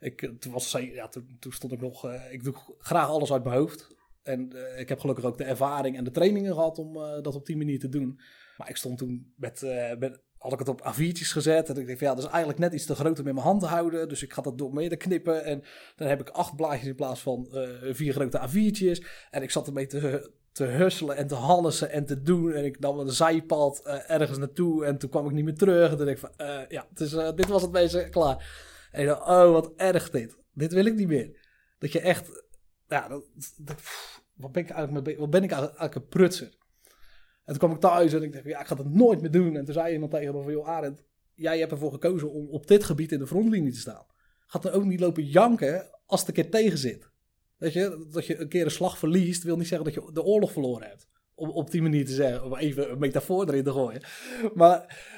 Ik, 0.00 0.32
toen, 0.38 0.52
was, 0.52 0.72
ja, 0.72 1.08
toen, 1.08 1.52
stond 1.52 1.72
ik 1.72 1.80
nog, 1.80 2.06
uh, 2.06 2.32
ik 2.32 2.44
doe 2.44 2.54
graag 2.78 3.08
alles 3.08 3.32
uit 3.32 3.44
mijn 3.44 3.56
hoofd. 3.56 3.96
En 4.22 4.50
uh, 4.54 4.78
ik 4.78 4.88
heb 4.88 5.00
gelukkig 5.00 5.24
ook 5.24 5.38
de 5.38 5.44
ervaring 5.44 5.96
en 5.96 6.04
de 6.04 6.10
trainingen 6.10 6.54
gehad 6.54 6.78
om 6.78 6.96
uh, 6.96 7.22
dat 7.22 7.34
op 7.34 7.46
die 7.46 7.56
manier 7.56 7.78
te 7.78 7.88
doen. 7.88 8.20
Maar 8.56 8.68
ik 8.68 8.76
stond 8.76 8.98
toen 8.98 9.32
met, 9.36 9.60
had 10.38 10.52
ik 10.52 10.58
het 10.58 10.68
op 10.68 10.94
A4'tjes 10.94 11.32
gezet. 11.32 11.68
En 11.68 11.76
ik 11.76 11.86
dacht 11.86 12.00
ja, 12.00 12.14
dat 12.14 12.24
is 12.24 12.30
eigenlijk 12.30 12.58
net 12.58 12.72
iets 12.72 12.86
te 12.86 12.94
groot 12.94 13.18
om 13.18 13.26
in 13.26 13.34
mijn 13.34 13.46
hand 13.46 13.60
te 13.60 13.66
houden. 13.66 14.08
Dus 14.08 14.22
ik 14.22 14.32
ga 14.32 14.42
dat 14.42 14.58
door 14.58 14.72
midden 14.72 14.98
knippen. 14.98 15.44
En 15.44 15.62
dan 15.96 16.08
heb 16.08 16.20
ik 16.20 16.28
acht 16.28 16.56
blaadjes 16.56 16.88
in 16.88 16.94
plaats 16.94 17.20
van 17.20 17.48
vier 17.82 18.12
grote 18.12 18.48
A4'tjes. 18.48 19.06
En 19.30 19.42
ik 19.42 19.50
zat 19.50 19.66
ermee 19.66 19.86
te, 19.86 20.30
te 20.52 20.64
husselen 20.64 21.16
en 21.16 21.26
te 21.26 21.34
hannesen 21.34 21.90
en 21.90 22.06
te 22.06 22.22
doen. 22.22 22.52
En 22.52 22.64
ik 22.64 22.78
nam 22.78 22.98
een 22.98 23.10
zijpad 23.10 23.82
ergens 24.06 24.38
naartoe. 24.38 24.84
En 24.84 24.98
toen 24.98 25.10
kwam 25.10 25.26
ik 25.26 25.32
niet 25.32 25.44
meer 25.44 25.56
terug. 25.56 25.90
En 25.90 25.96
toen 25.96 26.06
dacht 26.06 26.22
ik 26.22 26.30
van 26.36 26.46
ja, 26.68 26.86
dus, 26.94 27.10
dit 27.10 27.48
was 27.48 27.62
het 27.62 27.72
meeste 27.72 28.08
klaar. 28.10 28.68
En 28.90 29.10
oh, 29.10 29.52
wat 29.52 29.72
erg 29.76 30.10
dit. 30.10 30.38
Dit 30.52 30.72
wil 30.72 30.84
ik 30.84 30.94
niet 30.94 31.08
meer. 31.08 31.38
Dat 31.78 31.92
je 31.92 32.00
echt, 32.00 32.44
ja, 32.88 33.08
wat 34.34 34.52
ben 34.52 34.62
ik 34.62 34.70
eigenlijk 34.70 35.18
wat 35.18 35.30
ben 35.30 35.42
ik 35.42 35.50
eigenlijk 35.50 35.94
een 35.94 36.08
prutser. 36.08 36.58
En 37.44 37.58
toen 37.58 37.58
kwam 37.58 37.72
ik 37.72 37.80
thuis 37.80 38.12
en 38.12 38.22
ik 38.22 38.32
dacht, 38.32 38.44
ja, 38.44 38.60
ik 38.60 38.66
ga 38.66 38.74
dat 38.74 38.88
nooit 38.88 39.20
meer 39.20 39.30
doen. 39.30 39.56
En 39.56 39.64
toen 39.64 39.74
zei 39.74 39.92
iemand 39.92 40.10
tegen 40.10 40.34
me 40.34 40.42
van, 40.42 40.52
joh, 40.52 40.68
Arend, 40.68 41.04
jij 41.34 41.58
hebt 41.58 41.72
ervoor 41.72 41.92
gekozen 41.92 42.30
om 42.30 42.48
op 42.48 42.66
dit 42.66 42.84
gebied 42.84 43.12
in 43.12 43.18
de 43.18 43.26
frontlinie 43.26 43.72
te 43.72 43.78
staan. 43.78 44.06
Gaat 44.46 44.64
er 44.64 44.72
ook 44.72 44.84
niet 44.84 45.00
lopen 45.00 45.24
janken 45.24 45.98
als 46.06 46.20
het 46.20 46.28
een 46.28 46.34
keer 46.34 46.50
tegen 46.50 46.78
zit. 46.78 47.10
Weet 47.56 47.72
je, 47.72 48.08
dat 48.10 48.26
je 48.26 48.40
een 48.40 48.48
keer 48.48 48.64
een 48.64 48.70
slag 48.70 48.98
verliest, 48.98 49.42
wil 49.42 49.56
niet 49.56 49.68
zeggen 49.68 49.92
dat 49.92 50.04
je 50.04 50.12
de 50.12 50.22
oorlog 50.22 50.52
verloren 50.52 50.88
hebt. 50.88 51.08
Om 51.34 51.50
op 51.50 51.70
die 51.70 51.82
manier 51.82 52.04
te 52.04 52.12
zeggen, 52.12 52.44
om 52.44 52.56
even 52.56 52.90
een 52.90 52.98
metafoor 52.98 53.48
erin 53.48 53.64
te 53.64 53.72
gooien. 53.72 54.02
Maar 54.54 55.08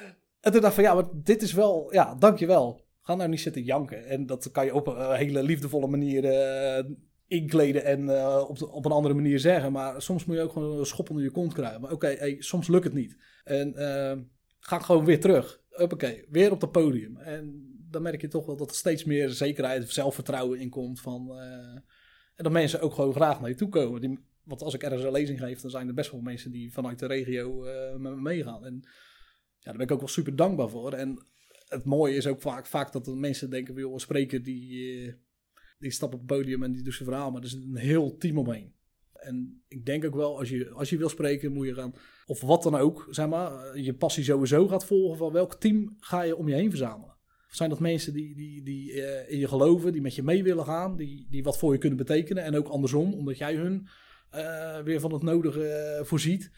en 0.40 0.52
toen 0.52 0.60
dacht 0.60 0.78
ik 0.78 0.84
van, 0.84 0.94
ja, 0.94 0.94
maar 0.94 1.22
dit 1.22 1.42
is 1.42 1.52
wel, 1.52 1.92
ja, 1.92 2.14
dankjewel 2.14 2.84
Ga 3.02 3.14
nou 3.14 3.28
niet 3.28 3.40
zitten 3.40 3.62
janken. 3.62 4.06
En 4.06 4.26
dat 4.26 4.50
kan 4.50 4.64
je 4.64 4.74
op 4.74 4.86
een 4.86 5.14
hele 5.14 5.42
liefdevolle 5.42 5.86
manier 5.86 6.24
uh, 6.24 6.90
inkleden 7.26 7.84
en 7.84 8.00
uh, 8.00 8.44
op, 8.48 8.62
op 8.62 8.84
een 8.84 8.92
andere 8.92 9.14
manier 9.14 9.38
zeggen. 9.38 9.72
Maar 9.72 10.02
soms 10.02 10.24
moet 10.24 10.36
je 10.36 10.42
ook 10.42 10.52
gewoon 10.52 10.78
een 10.78 10.86
schop 10.86 11.10
onder 11.10 11.24
je 11.24 11.30
kont 11.30 11.52
krijgen. 11.52 11.80
Maar 11.80 11.92
oké, 11.92 12.06
hey, 12.06 12.36
soms 12.38 12.68
lukt 12.68 12.84
het 12.84 12.92
niet. 12.92 13.16
En 13.44 13.74
uh, 13.76 14.24
ga 14.58 14.78
gewoon 14.78 15.04
weer 15.04 15.20
terug. 15.20 15.60
Oké, 15.70 16.24
weer 16.28 16.50
op 16.50 16.60
het 16.60 16.72
podium. 16.72 17.16
En 17.16 17.70
dan 17.90 18.02
merk 18.02 18.20
je 18.20 18.28
toch 18.28 18.46
wel 18.46 18.56
dat 18.56 18.70
er 18.70 18.76
steeds 18.76 19.04
meer 19.04 19.28
zekerheid 19.28 19.90
zelfvertrouwen 19.90 20.60
in 20.60 20.70
komt. 20.70 21.00
Van, 21.00 21.38
en 22.36 22.44
dat 22.44 22.52
mensen 22.52 22.80
ook 22.80 22.94
gewoon 22.94 23.14
graag 23.14 23.40
naar 23.40 23.48
je 23.48 23.54
toe 23.54 23.68
komen. 23.68 24.00
Die, 24.00 24.18
want 24.42 24.62
als 24.62 24.74
ik 24.74 24.82
ergens 24.82 25.02
een 25.02 25.12
lezing 25.12 25.38
geef, 25.38 25.60
dan 25.60 25.70
zijn 25.70 25.88
er 25.88 25.94
best 25.94 26.10
wel 26.10 26.20
mensen 26.20 26.50
die 26.50 26.72
vanuit 26.72 26.98
de 26.98 27.06
regio 27.06 27.60
met 27.98 28.14
me 28.14 28.20
meegaan. 28.20 28.64
En 28.64 28.80
ja, 29.58 29.68
daar 29.70 29.76
ben 29.76 29.86
ik 29.86 29.92
ook 29.92 29.98
wel 29.98 30.08
super 30.08 30.36
dankbaar 30.36 30.68
voor. 30.68 30.92
En 30.92 31.26
het 31.72 31.84
mooie 31.84 32.16
is 32.16 32.26
ook 32.26 32.40
vaak, 32.40 32.66
vaak 32.66 32.92
dat 32.92 33.06
mensen 33.06 33.50
denken, 33.50 33.74
joh, 33.74 33.92
een 33.92 34.00
spreker 34.00 34.42
die, 34.42 35.06
eh, 35.06 35.12
die 35.78 35.90
stapt 35.90 36.14
op 36.14 36.18
het 36.18 36.28
podium 36.28 36.62
en 36.62 36.72
die 36.72 36.82
doet 36.82 36.94
zijn 36.94 37.08
verhaal, 37.08 37.30
maar 37.30 37.40
er 37.40 37.46
is 37.46 37.52
een 37.52 37.76
heel 37.76 38.16
team 38.16 38.38
omheen. 38.38 38.74
En 39.12 39.62
ik 39.68 39.86
denk 39.86 40.04
ook 40.04 40.14
wel, 40.14 40.38
als 40.38 40.48
je, 40.48 40.70
als 40.70 40.90
je 40.90 40.96
wil 40.96 41.08
spreken, 41.08 41.52
moet 41.52 41.66
je 41.66 41.74
gaan, 41.74 41.94
of 42.26 42.40
wat 42.40 42.62
dan 42.62 42.74
ook, 42.74 43.06
zeg 43.10 43.28
maar, 43.28 43.66
eh, 43.66 43.84
je 43.84 43.94
passie 43.94 44.24
sowieso 44.24 44.68
gaat 44.68 44.84
volgen 44.84 45.18
van 45.18 45.32
welk 45.32 45.54
team 45.54 45.96
ga 45.98 46.22
je 46.22 46.36
om 46.36 46.48
je 46.48 46.54
heen 46.54 46.70
verzamelen. 46.70 47.10
Zijn 47.48 47.70
dat 47.70 47.80
mensen 47.80 48.12
die, 48.12 48.34
die, 48.34 48.62
die 48.62 48.92
uh, 48.92 49.30
in 49.30 49.38
je 49.38 49.48
geloven, 49.48 49.92
die 49.92 50.00
met 50.00 50.14
je 50.14 50.22
mee 50.22 50.42
willen 50.42 50.64
gaan, 50.64 50.96
die, 50.96 51.26
die 51.30 51.42
wat 51.42 51.58
voor 51.58 51.72
je 51.72 51.78
kunnen 51.78 51.98
betekenen 51.98 52.44
en 52.44 52.56
ook 52.56 52.68
andersom, 52.68 53.14
omdat 53.14 53.38
jij 53.38 53.54
hun 53.54 53.86
weer 54.84 55.00
van 55.00 55.12
het 55.12 55.22
nodige 55.22 56.00
voorziet. 56.04 56.50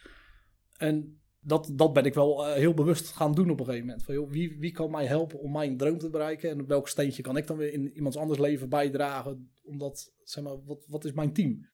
En 0.76 1.23
dat, 1.44 1.70
dat 1.72 1.92
ben 1.92 2.04
ik 2.04 2.14
wel 2.14 2.48
uh, 2.48 2.54
heel 2.54 2.74
bewust 2.74 3.08
gaan 3.08 3.34
doen 3.34 3.50
op 3.50 3.58
een 3.58 3.64
gegeven 3.64 3.86
moment. 3.86 4.04
Van, 4.04 4.14
joh, 4.14 4.30
wie, 4.30 4.56
wie 4.58 4.72
kan 4.72 4.90
mij 4.90 5.06
helpen 5.06 5.38
om 5.38 5.52
mijn 5.52 5.76
droom 5.76 5.98
te 5.98 6.10
bereiken? 6.10 6.50
En 6.50 6.60
op 6.60 6.68
welk 6.68 6.88
steentje 6.88 7.22
kan 7.22 7.36
ik 7.36 7.46
dan 7.46 7.56
weer 7.56 7.72
in 7.72 7.92
iemands 7.94 8.16
anders 8.16 8.38
leven 8.38 8.68
bijdragen? 8.68 9.52
Omdat, 9.62 10.12
zeg 10.22 10.44
maar, 10.44 10.64
wat, 10.64 10.84
wat 10.88 11.04
is 11.04 11.12
mijn 11.12 11.32
team? 11.32 11.68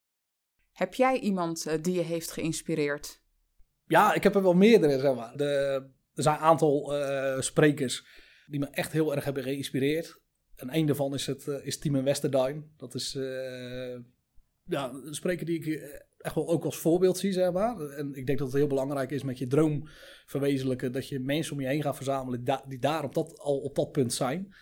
Heb 0.72 0.94
jij 0.94 1.18
iemand 1.18 1.66
uh, 1.66 1.74
die 1.82 1.94
je 1.94 2.00
heeft 2.00 2.30
geïnspireerd? 2.30 3.20
Ja, 3.84 4.14
ik 4.14 4.22
heb 4.22 4.34
er 4.34 4.42
wel 4.42 4.54
meerdere, 4.54 5.00
zeg 5.00 5.14
maar. 5.14 5.36
De, 5.36 5.44
er 6.14 6.22
zijn 6.22 6.36
een 6.36 6.42
aantal 6.42 7.00
uh, 7.00 7.40
sprekers 7.40 8.06
die 8.46 8.60
me 8.60 8.66
echt 8.66 8.92
heel 8.92 9.14
erg 9.14 9.24
hebben 9.24 9.42
geïnspireerd. 9.42 10.20
En 10.56 10.74
een 10.74 10.86
daarvan 10.86 11.14
is, 11.14 11.26
het, 11.26 11.46
is 11.46 11.78
Timon 11.78 12.04
Westerdine. 12.04 12.62
Dat 12.76 12.94
is 12.94 13.12
ja, 14.64 14.90
een 14.90 15.14
spreker 15.14 15.46
die 15.46 15.64
ik 15.64 16.08
echt 16.20 16.34
wel 16.34 16.48
ook 16.48 16.64
als 16.64 16.76
voorbeeld 16.76 17.18
zie, 17.18 17.32
zeg 17.32 17.52
maar. 17.52 17.80
En 17.80 18.14
ik 18.14 18.26
denk 18.26 18.38
dat 18.38 18.46
het 18.46 18.56
heel 18.56 18.66
belangrijk 18.66 19.10
is 19.10 19.22
met 19.22 19.38
je 19.38 19.46
droom 19.46 19.88
verwezenlijken, 20.26 20.92
dat 20.92 21.08
je 21.08 21.20
mensen 21.20 21.52
om 21.52 21.60
je 21.60 21.66
heen 21.66 21.82
gaat 21.82 21.96
verzamelen 21.96 22.44
die 22.68 22.78
daar 22.78 23.04
op 23.04 23.14
dat, 23.14 23.38
al 23.38 23.58
op 23.58 23.74
dat 23.74 23.92
punt 23.92 24.12
zijn. 24.12 24.54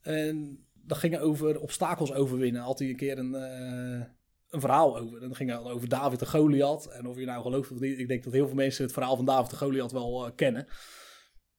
En 0.00 0.66
dat 0.72 0.98
ging 0.98 1.18
over 1.18 1.60
obstakels 1.60 2.12
overwinnen. 2.12 2.62
Had 2.62 2.78
hij 2.78 2.88
een 2.88 2.96
keer 2.96 3.18
een, 3.18 3.34
uh, 3.34 4.04
een 4.48 4.60
verhaal 4.60 4.98
over. 4.98 5.14
En 5.14 5.26
dan 5.26 5.36
ging 5.36 5.54
over 5.54 5.88
David 5.88 6.18
de 6.18 6.26
Goliath. 6.26 6.86
En 6.86 7.06
of 7.06 7.18
je 7.18 7.24
nou 7.24 7.42
gelooft 7.42 7.70
of 7.70 7.80
niet, 7.80 7.98
ik 7.98 8.08
denk 8.08 8.24
dat 8.24 8.32
heel 8.32 8.46
veel 8.46 8.56
mensen 8.56 8.84
het 8.84 8.92
verhaal 8.92 9.16
van 9.16 9.24
David 9.24 9.50
de 9.50 9.56
Goliath 9.56 9.92
wel 9.92 10.26
uh, 10.26 10.32
kennen. 10.34 10.66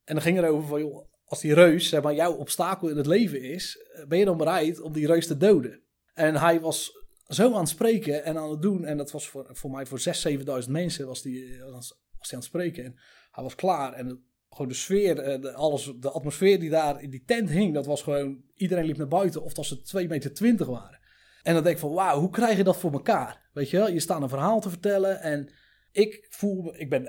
En 0.04 0.14
dan 0.14 0.22
ging 0.22 0.38
er 0.38 0.50
over 0.50 0.68
van, 0.68 0.80
joh, 0.80 1.08
als 1.25 1.42
die 1.42 1.54
reus, 1.54 1.90
zeg 1.90 2.02
maar, 2.02 2.14
jouw 2.14 2.34
obstakel 2.34 2.90
in 2.90 2.98
het 2.98 3.06
leven 3.06 3.42
is, 3.42 3.78
eh, 3.94 4.06
ben 4.06 4.18
je 4.18 4.25
dan 4.25 4.38
bereid 4.38 4.82
om 4.82 4.94
die 4.94 5.08
reus 5.08 5.28
te 5.28 5.38
doden? 5.38 5.82
En 6.14 6.36
hij 6.36 6.60
was 6.60 7.04
zo 7.27 7.53
aan 7.53 7.60
het 7.60 7.70
spreken 7.70 8.24
en 8.24 8.38
aan 8.38 8.50
het 8.50 8.62
doen. 8.62 8.86
En 8.86 8.98
dat 8.98 9.12
was 9.12 9.27
voor, 9.27 9.48
voor 9.51 9.72
mij 9.72 9.86
voor 9.86 10.00
6.000, 10.00 10.63
7.000 10.65 10.72
mensen 10.72 11.08
was 11.08 11.22
die, 11.22 11.60
was 11.72 11.88
die 11.88 12.34
aan 12.34 12.39
het 12.39 12.44
spreken. 12.44 12.84
En 12.84 12.96
hij 13.32 13.44
was 13.44 13.55
klaar. 13.55 13.94
En 13.94 14.24
gewoon 14.50 14.67
de 14.67 14.77
sfeer, 14.77 15.20
eh, 15.20 15.41
de, 15.41 15.53
alles, 15.53 15.94
de 16.00 16.12
atmosfeer 16.12 16.60
die 16.60 16.70
daar 16.70 17.01
in 17.01 17.10
die 17.10 17.24
tent 17.25 17.50
hing, 17.50 17.74
dat 17.74 17.86
was 17.86 18.01
gewoon... 18.01 18.44
Iedereen 18.55 18.86
liep 18.86 18.98
naar 18.98 19.08
buiten 19.08 19.44
of 19.44 19.53
dat 19.53 19.65
ze 19.65 19.77
2,20 20.03 20.08
meter 20.08 20.72
waren. 20.72 21.00
En 21.44 21.53
dan 21.53 21.63
denk 21.63 21.75
ik 21.75 21.82
van, 21.82 21.94
wauw, 21.94 22.20
hoe 22.20 22.29
krijg 22.29 22.58
je 22.58 22.63
dat 22.63 22.77
voor 22.77 22.91
elkaar? 22.91 23.50
Weet 23.53 23.70
je 23.70 23.77
wel, 23.77 23.91
je 23.91 24.00
staat 24.00 24.22
een 24.22 24.29
verhaal 24.29 24.60
te 24.60 24.70
vertellen 24.70 25.22
en 25.22 25.50
ik 25.91 26.25
voel 26.29 26.62
me... 26.62 26.77
Ik 26.77 26.90
ben 26.90 27.03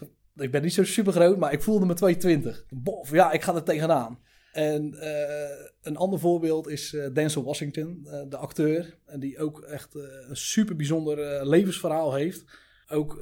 1,73, 0.00 0.08
ik 0.34 0.50
ben 0.50 0.62
niet 0.62 0.72
zo 0.72 0.84
super 0.84 1.12
groot, 1.12 1.38
maar 1.38 1.52
ik 1.52 1.62
voelde 1.62 1.86
me 1.86 2.18
2,20. 2.62 2.66
Bof, 2.68 3.10
ja, 3.10 3.32
ik 3.32 3.42
ga 3.42 3.54
er 3.54 3.62
tegenaan. 3.62 4.18
En 4.52 4.94
uh, 4.94 5.66
een 5.82 5.96
ander 5.96 6.18
voorbeeld 6.18 6.68
is 6.68 6.92
uh, 6.92 7.06
Denzel 7.12 7.44
Washington, 7.44 8.02
uh, 8.04 8.22
de 8.28 8.36
acteur. 8.36 8.98
En 9.06 9.20
die 9.20 9.38
ook 9.38 9.60
echt 9.60 9.94
een 9.94 10.36
super 10.36 10.76
bijzonder 10.76 11.46
levensverhaal 11.46 12.14
heeft. 12.14 12.44
Ook, 12.88 13.20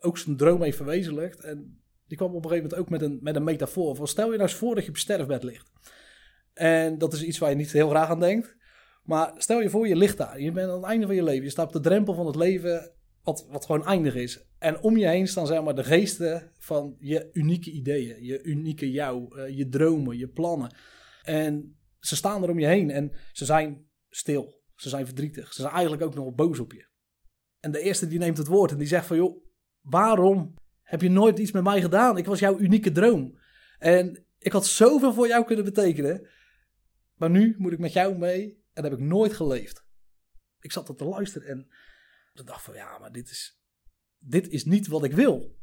ook 0.00 0.18
zijn 0.18 0.36
droom 0.36 0.62
heeft 0.62 0.76
verwezenlijkt. 0.76 1.40
En 1.40 1.80
die 2.06 2.16
kwam 2.16 2.34
op 2.34 2.44
een 2.44 2.50
gegeven 2.50 2.70
moment 2.70 2.80
ook 2.80 2.90
met 2.90 3.02
een, 3.02 3.18
met 3.22 3.36
een 3.36 3.44
metafoor. 3.44 3.96
Van 3.96 4.08
stel 4.08 4.24
je 4.24 4.30
nou 4.30 4.42
eens 4.42 4.54
voor 4.54 4.74
dat 4.74 4.84
je 4.84 4.90
op 4.90 4.96
sterfbed 4.96 5.42
ligt. 5.42 5.70
En 6.52 6.98
dat 6.98 7.12
is 7.12 7.22
iets 7.22 7.38
waar 7.38 7.50
je 7.50 7.56
niet 7.56 7.72
heel 7.72 7.88
graag 7.88 8.08
aan 8.08 8.20
denkt. 8.20 8.56
Maar 9.02 9.32
stel 9.36 9.60
je 9.60 9.70
voor, 9.70 9.88
je 9.88 9.96
ligt 9.96 10.16
daar. 10.16 10.40
Je 10.40 10.52
bent 10.52 10.70
aan 10.70 10.76
het 10.76 10.84
einde 10.90 11.06
van 11.06 11.14
je 11.14 11.22
leven. 11.22 11.44
Je 11.44 11.50
staat 11.50 11.66
op 11.66 11.72
de 11.72 11.80
drempel 11.80 12.14
van 12.14 12.26
het 12.26 12.36
leven 12.36 12.92
wat, 13.22 13.46
wat 13.50 13.66
gewoon 13.66 13.86
eindig 13.86 14.14
is. 14.14 14.44
En 14.58 14.80
om 14.80 14.96
je 14.96 15.06
heen 15.06 15.28
staan 15.28 15.46
zeg 15.46 15.62
maar 15.62 15.74
de 15.74 15.84
geesten 15.84 16.52
van 16.58 16.96
je 16.98 17.30
unieke 17.32 17.70
ideeën, 17.70 18.24
je 18.24 18.42
unieke 18.42 18.90
jou, 18.90 19.38
uh, 19.38 19.56
je 19.56 19.68
dromen, 19.68 20.18
je 20.18 20.28
plannen. 20.28 20.74
En 21.22 21.78
ze 21.98 22.16
staan 22.16 22.42
er 22.42 22.50
om 22.50 22.58
je 22.58 22.66
heen 22.66 22.90
en 22.90 23.12
ze 23.32 23.44
zijn 23.44 23.86
stil, 24.08 24.62
ze 24.74 24.88
zijn 24.88 25.06
verdrietig, 25.06 25.52
ze 25.52 25.60
zijn 25.60 25.72
eigenlijk 25.72 26.02
ook 26.02 26.14
nog 26.14 26.34
boos 26.34 26.58
op 26.58 26.72
je. 26.72 26.88
En 27.60 27.72
de 27.72 27.80
eerste 27.80 28.08
die 28.08 28.18
neemt 28.18 28.38
het 28.38 28.46
woord 28.46 28.70
en 28.70 28.78
die 28.78 28.86
zegt 28.86 29.06
van 29.06 29.16
joh, 29.16 29.44
waarom 29.80 30.54
heb 30.82 31.02
je 31.02 31.10
nooit 31.10 31.38
iets 31.38 31.52
met 31.52 31.62
mij 31.62 31.80
gedaan? 31.80 32.18
Ik 32.18 32.26
was 32.26 32.38
jouw 32.38 32.58
unieke 32.58 32.92
droom. 32.92 33.38
En 33.78 34.24
ik 34.38 34.52
had 34.52 34.66
zoveel 34.66 35.12
voor 35.12 35.26
jou 35.26 35.44
kunnen 35.44 35.64
betekenen. 35.64 36.28
Maar 37.14 37.30
nu 37.30 37.54
moet 37.58 37.72
ik 37.72 37.78
met 37.78 37.92
jou 37.92 38.18
mee 38.18 38.64
en 38.72 38.82
heb 38.82 38.92
ik 38.92 38.98
nooit 38.98 39.32
geleefd. 39.32 39.84
Ik 40.60 40.72
zat 40.72 40.88
er 40.88 40.96
te 40.96 41.04
luisteren 41.04 41.48
en 41.48 41.68
ik 42.40 42.46
dacht 42.46 42.62
van 42.62 42.74
ja, 42.74 42.98
maar 42.98 43.12
dit 43.12 43.30
is, 43.30 43.60
dit 44.18 44.48
is 44.48 44.64
niet 44.64 44.86
wat 44.86 45.04
ik 45.04 45.12
wil. 45.12 45.58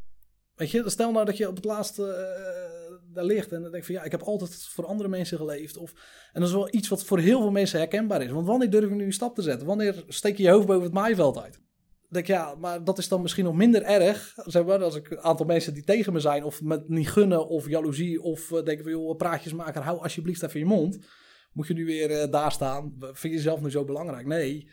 Weet 0.56 0.72
je, 0.72 0.90
stel 0.90 1.12
nou 1.12 1.26
dat 1.26 1.38
je 1.38 1.48
op 1.48 1.56
het 1.56 1.66
laatste 1.66 2.04
uh, 2.04 3.14
daar 3.14 3.24
ligt 3.24 3.52
en 3.52 3.62
dan 3.62 3.72
denk 3.72 3.86
van 3.86 3.96
ja, 3.96 4.04
ik 4.04 4.12
heb 4.12 4.22
altijd 4.22 4.68
voor 4.68 4.86
andere 4.86 5.10
mensen 5.10 5.38
geleefd. 5.38 5.78
Of, 5.78 5.92
en 6.34 6.40
dat 6.40 6.50
is 6.50 6.56
wel 6.56 6.74
iets 6.74 6.88
wat 6.88 7.04
voor 7.04 7.20
heel 7.20 7.42
veel 7.42 7.52
mensen 7.52 7.80
herkenbaar 7.80 8.22
is. 8.22 8.32
Want 8.32 8.48
wanneer 8.48 8.70
durf 8.70 8.90
je 8.90 8.96
nu 8.96 9.06
een 9.06 9.14
stap 9.14 9.36
te 9.36 9.42
zetten? 9.42 9.68
Wanneer 9.68 10.04
steek 10.08 10.38
je 10.38 10.44
je 10.44 10.50
hoofd 10.50 10.68
boven 10.68 10.84
het 10.84 10.94
maaiveld 10.94 11.38
uit? 11.38 11.54
Dan 11.54 11.64
denk 12.10 12.28
ja, 12.28 12.56
maar 12.56 12.84
dat 12.84 12.98
is 12.98 13.08
dan 13.08 13.22
misschien 13.22 13.46
nog 13.46 13.56
minder 13.56 13.84
erg. 13.84 14.34
Zeg 14.36 14.66
maar, 14.66 14.84
als 14.84 14.96
ik 14.96 15.10
een 15.10 15.20
aantal 15.20 15.46
mensen 15.46 15.74
die 15.74 15.84
tegen 15.84 16.14
me 16.14 16.20
zijn, 16.20 16.44
of 16.44 16.62
met 16.62 16.90
niet 16.90 17.10
gunnen, 17.10 17.48
of 17.48 17.68
jaloezie, 17.68 18.22
of 18.22 18.52
uh, 18.52 18.64
denken 18.64 18.84
van 18.84 18.92
joh, 18.92 19.18
praatjes 19.18 19.54
maken, 19.54 19.82
hou 19.82 20.02
alsjeblieft 20.02 20.44
even 20.44 20.60
je 20.60 20.66
mond. 20.66 21.00
Moet 21.54 21.68
je 21.68 21.74
nu 21.74 21.86
weer 21.86 22.12
uh, 22.12 22.32
daar 22.32 22.52
staan? 22.52 22.96
Vind 23.00 23.22
je 23.22 23.30
jezelf 23.30 23.62
nu 23.62 23.72
zo 23.72 23.86
belangrijk? 23.86 24.26
Nee. 24.26 24.70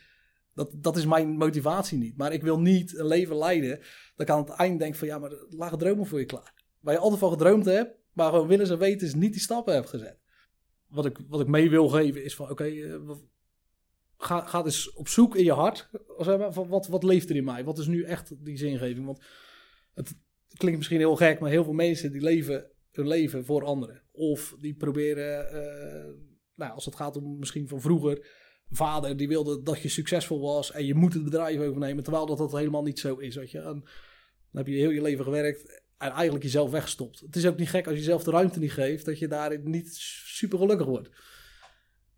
Dat, 0.54 0.70
dat 0.76 0.96
is 0.96 1.06
mijn 1.06 1.36
motivatie 1.36 1.98
niet. 1.98 2.16
Maar 2.16 2.32
ik 2.32 2.42
wil 2.42 2.60
niet 2.60 2.98
een 2.98 3.06
leven 3.06 3.36
leiden 3.36 3.78
dat 4.16 4.28
ik 4.28 4.30
aan 4.30 4.38
het 4.38 4.48
eind 4.48 4.78
denk 4.78 4.94
van 4.94 5.08
ja, 5.08 5.18
maar 5.18 5.32
lage 5.48 5.76
dromen 5.76 6.06
voor 6.06 6.18
je 6.18 6.24
klaar. 6.24 6.54
Waar 6.80 6.94
je 6.94 7.00
altijd 7.00 7.20
van 7.20 7.30
gedroomd 7.30 7.64
hebt, 7.64 7.96
maar 8.12 8.30
gewoon 8.30 8.46
willen 8.46 8.66
ze 8.66 8.76
weten 8.76 9.06
is 9.06 9.14
niet 9.14 9.32
die 9.32 9.40
stappen 9.40 9.74
hebt 9.74 9.88
gezet. 9.88 10.18
Wat 10.88 11.06
ik, 11.06 11.18
wat 11.28 11.40
ik 11.40 11.46
mee 11.46 11.70
wil 11.70 11.88
geven 11.88 12.24
is 12.24 12.34
van 12.34 12.50
oké, 12.50 12.66
uh, 12.66 13.10
ga, 14.16 14.40
ga 14.40 14.62
dus 14.62 14.92
op 14.92 15.08
zoek 15.08 15.36
in 15.36 15.44
je 15.44 15.52
hart. 15.52 15.90
Van 16.50 16.68
wat, 16.68 16.86
wat 16.86 17.02
leeft 17.02 17.30
er 17.30 17.36
in 17.36 17.44
mij? 17.44 17.64
Wat 17.64 17.78
is 17.78 17.86
nu 17.86 18.02
echt 18.02 18.44
die 18.44 18.56
zingeving? 18.56 19.06
Want 19.06 19.24
het 19.94 20.14
klinkt 20.56 20.78
misschien 20.78 20.98
heel 20.98 21.16
gek, 21.16 21.38
maar 21.38 21.50
heel 21.50 21.64
veel 21.64 21.72
mensen 21.72 22.12
die 22.12 22.22
leven 22.22 22.70
hun 22.90 23.08
leven 23.08 23.44
voor 23.44 23.64
anderen. 23.64 24.02
Of 24.12 24.56
die 24.60 24.74
proberen, 24.74 25.54
uh, 25.54 26.14
nou, 26.54 26.72
als 26.72 26.84
het 26.84 26.94
gaat 26.94 27.16
om 27.16 27.38
misschien 27.38 27.68
van 27.68 27.80
vroeger 27.80 28.26
vader 28.74 29.16
die 29.16 29.28
wilde 29.28 29.62
dat 29.62 29.80
je 29.80 29.88
succesvol 29.88 30.40
was 30.40 30.72
en 30.72 30.86
je 30.86 30.94
moet 30.94 31.14
het 31.14 31.24
bedrijf 31.24 31.60
overnemen, 31.60 32.02
terwijl 32.02 32.26
dat, 32.26 32.38
dat 32.38 32.52
helemaal 32.52 32.82
niet 32.82 32.98
zo 32.98 33.16
is. 33.16 33.36
Weet 33.36 33.50
je. 33.50 33.58
En 33.58 33.64
dan 33.64 33.82
heb 34.52 34.66
je 34.66 34.74
heel 34.74 34.90
je 34.90 35.02
leven 35.02 35.24
gewerkt 35.24 35.82
en 35.98 36.10
eigenlijk 36.10 36.44
jezelf 36.44 36.70
weggestopt. 36.70 37.20
Het 37.20 37.36
is 37.36 37.46
ook 37.46 37.56
niet 37.56 37.68
gek 37.68 37.86
als 37.86 37.96
je 37.96 38.02
zelf 38.02 38.24
de 38.24 38.30
ruimte 38.30 38.58
niet 38.58 38.72
geeft, 38.72 39.04
dat 39.04 39.18
je 39.18 39.28
daarin 39.28 39.70
niet 39.70 39.94
super 40.24 40.58
gelukkig 40.58 40.86
wordt. 40.86 41.08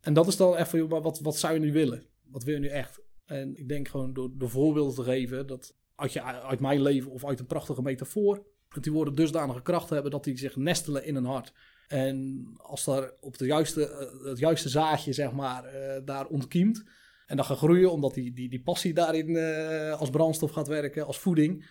En 0.01 0.15
dat 0.15 0.27
is 0.27 0.37
dan 0.37 0.67
maar 0.89 1.03
wat, 1.03 1.21
wat 1.21 1.37
zou 1.37 1.55
je 1.55 1.61
nu 1.61 1.73
willen? 1.73 2.07
Wat 2.23 2.45
wil 2.45 2.55
je 2.55 2.61
nu 2.61 2.69
echt? 2.69 3.01
En 3.25 3.57
ik 3.57 3.69
denk 3.69 3.89
gewoon 3.89 4.13
door 4.13 4.31
de 4.39 4.49
voorbeelden 4.49 4.95
te 4.95 5.03
geven, 5.03 5.47
dat 5.47 5.75
uit, 5.95 6.13
je, 6.13 6.23
uit 6.23 6.61
mijn 6.61 6.83
leven 6.83 7.11
of 7.11 7.25
uit 7.25 7.41
een 7.41 7.47
prachtige 7.47 7.83
metafoor, 7.83 8.47
dat 8.69 8.83
die 8.83 8.93
woorden 8.93 9.15
dusdanige 9.15 9.63
kracht 9.63 9.91
hebben 9.91 10.11
dat 10.11 10.25
die 10.25 10.39
zich 10.39 10.57
nestelen 10.57 11.05
in 11.05 11.15
een 11.15 11.25
hart. 11.25 11.53
En 11.89 12.47
als 12.57 12.85
daar 12.85 13.13
op 13.21 13.39
de 13.39 13.47
juiste, 13.47 13.89
eh, 13.89 14.29
het 14.29 14.39
juiste 14.39 14.69
zaadje, 14.69 15.13
zeg 15.13 15.33
maar, 15.33 15.65
uh, 15.65 15.86
daar 16.05 16.27
ontkiemt. 16.27 16.85
En 17.27 17.37
dan 17.37 17.45
gaat 17.45 17.57
groeien, 17.59 17.93
omdat 17.93 18.15
die, 18.15 18.33
die, 18.33 18.49
die 18.49 18.63
passie 18.63 18.95
daarin 18.95 19.29
uh, 19.29 19.93
als 19.93 20.11
brandstof 20.11 20.51
gaat 20.51 20.69
werken, 20.69 21.07
als 21.07 21.19
voeding. 21.19 21.67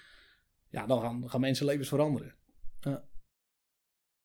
Ja, 0.70 0.86
dan 0.86 1.02
gaan, 1.02 1.30
gaan 1.30 1.42
mensenlevens 1.42 1.88
veranderen. 1.88 2.36
Ja. 2.80 3.04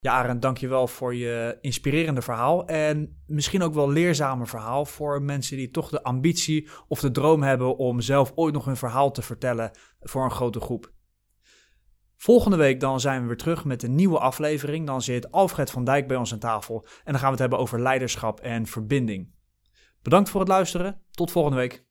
Ja, 0.03 0.13
Arend, 0.13 0.43
dankjewel 0.43 0.87
voor 0.87 1.15
je 1.15 1.59
inspirerende 1.61 2.23
verhaal. 2.23 2.67
En 2.67 3.23
misschien 3.27 3.63
ook 3.63 3.75
wel 3.75 3.91
leerzame 3.91 4.47
verhaal 4.47 4.85
voor 4.85 5.23
mensen 5.23 5.57
die 5.57 5.71
toch 5.71 5.91
de 5.91 6.03
ambitie 6.03 6.69
of 6.89 7.01
de 7.01 7.11
droom 7.11 7.43
hebben 7.43 7.77
om 7.77 8.01
zelf 8.01 8.33
ooit 8.35 8.55
nog 8.55 8.67
een 8.67 8.77
verhaal 8.77 9.11
te 9.11 9.23
vertellen 9.23 9.71
voor 10.01 10.25
een 10.25 10.31
grote 10.31 10.61
groep. 10.61 10.93
Volgende 12.17 12.57
week 12.57 12.81
dan 12.81 13.01
zijn 13.01 13.21
we 13.21 13.27
weer 13.27 13.37
terug 13.37 13.65
met 13.65 13.83
een 13.83 13.95
nieuwe 13.95 14.19
aflevering. 14.19 14.87
Dan 14.87 15.03
zit 15.03 15.33
Alfred 15.33 15.71
van 15.71 15.85
Dijk 15.85 16.09
bij 16.09 16.17
ons 16.17 16.33
aan 16.33 16.39
tafel 16.39 16.87
en 17.05 17.13
dan 17.13 17.15
gaan 17.15 17.25
we 17.25 17.31
het 17.31 17.39
hebben 17.39 17.59
over 17.59 17.81
leiderschap 17.81 18.41
en 18.41 18.67
verbinding. 18.67 19.33
Bedankt 20.03 20.31
voor 20.31 20.41
het 20.41 20.49
luisteren. 20.49 21.01
Tot 21.11 21.31
volgende 21.31 21.57
week. 21.57 21.85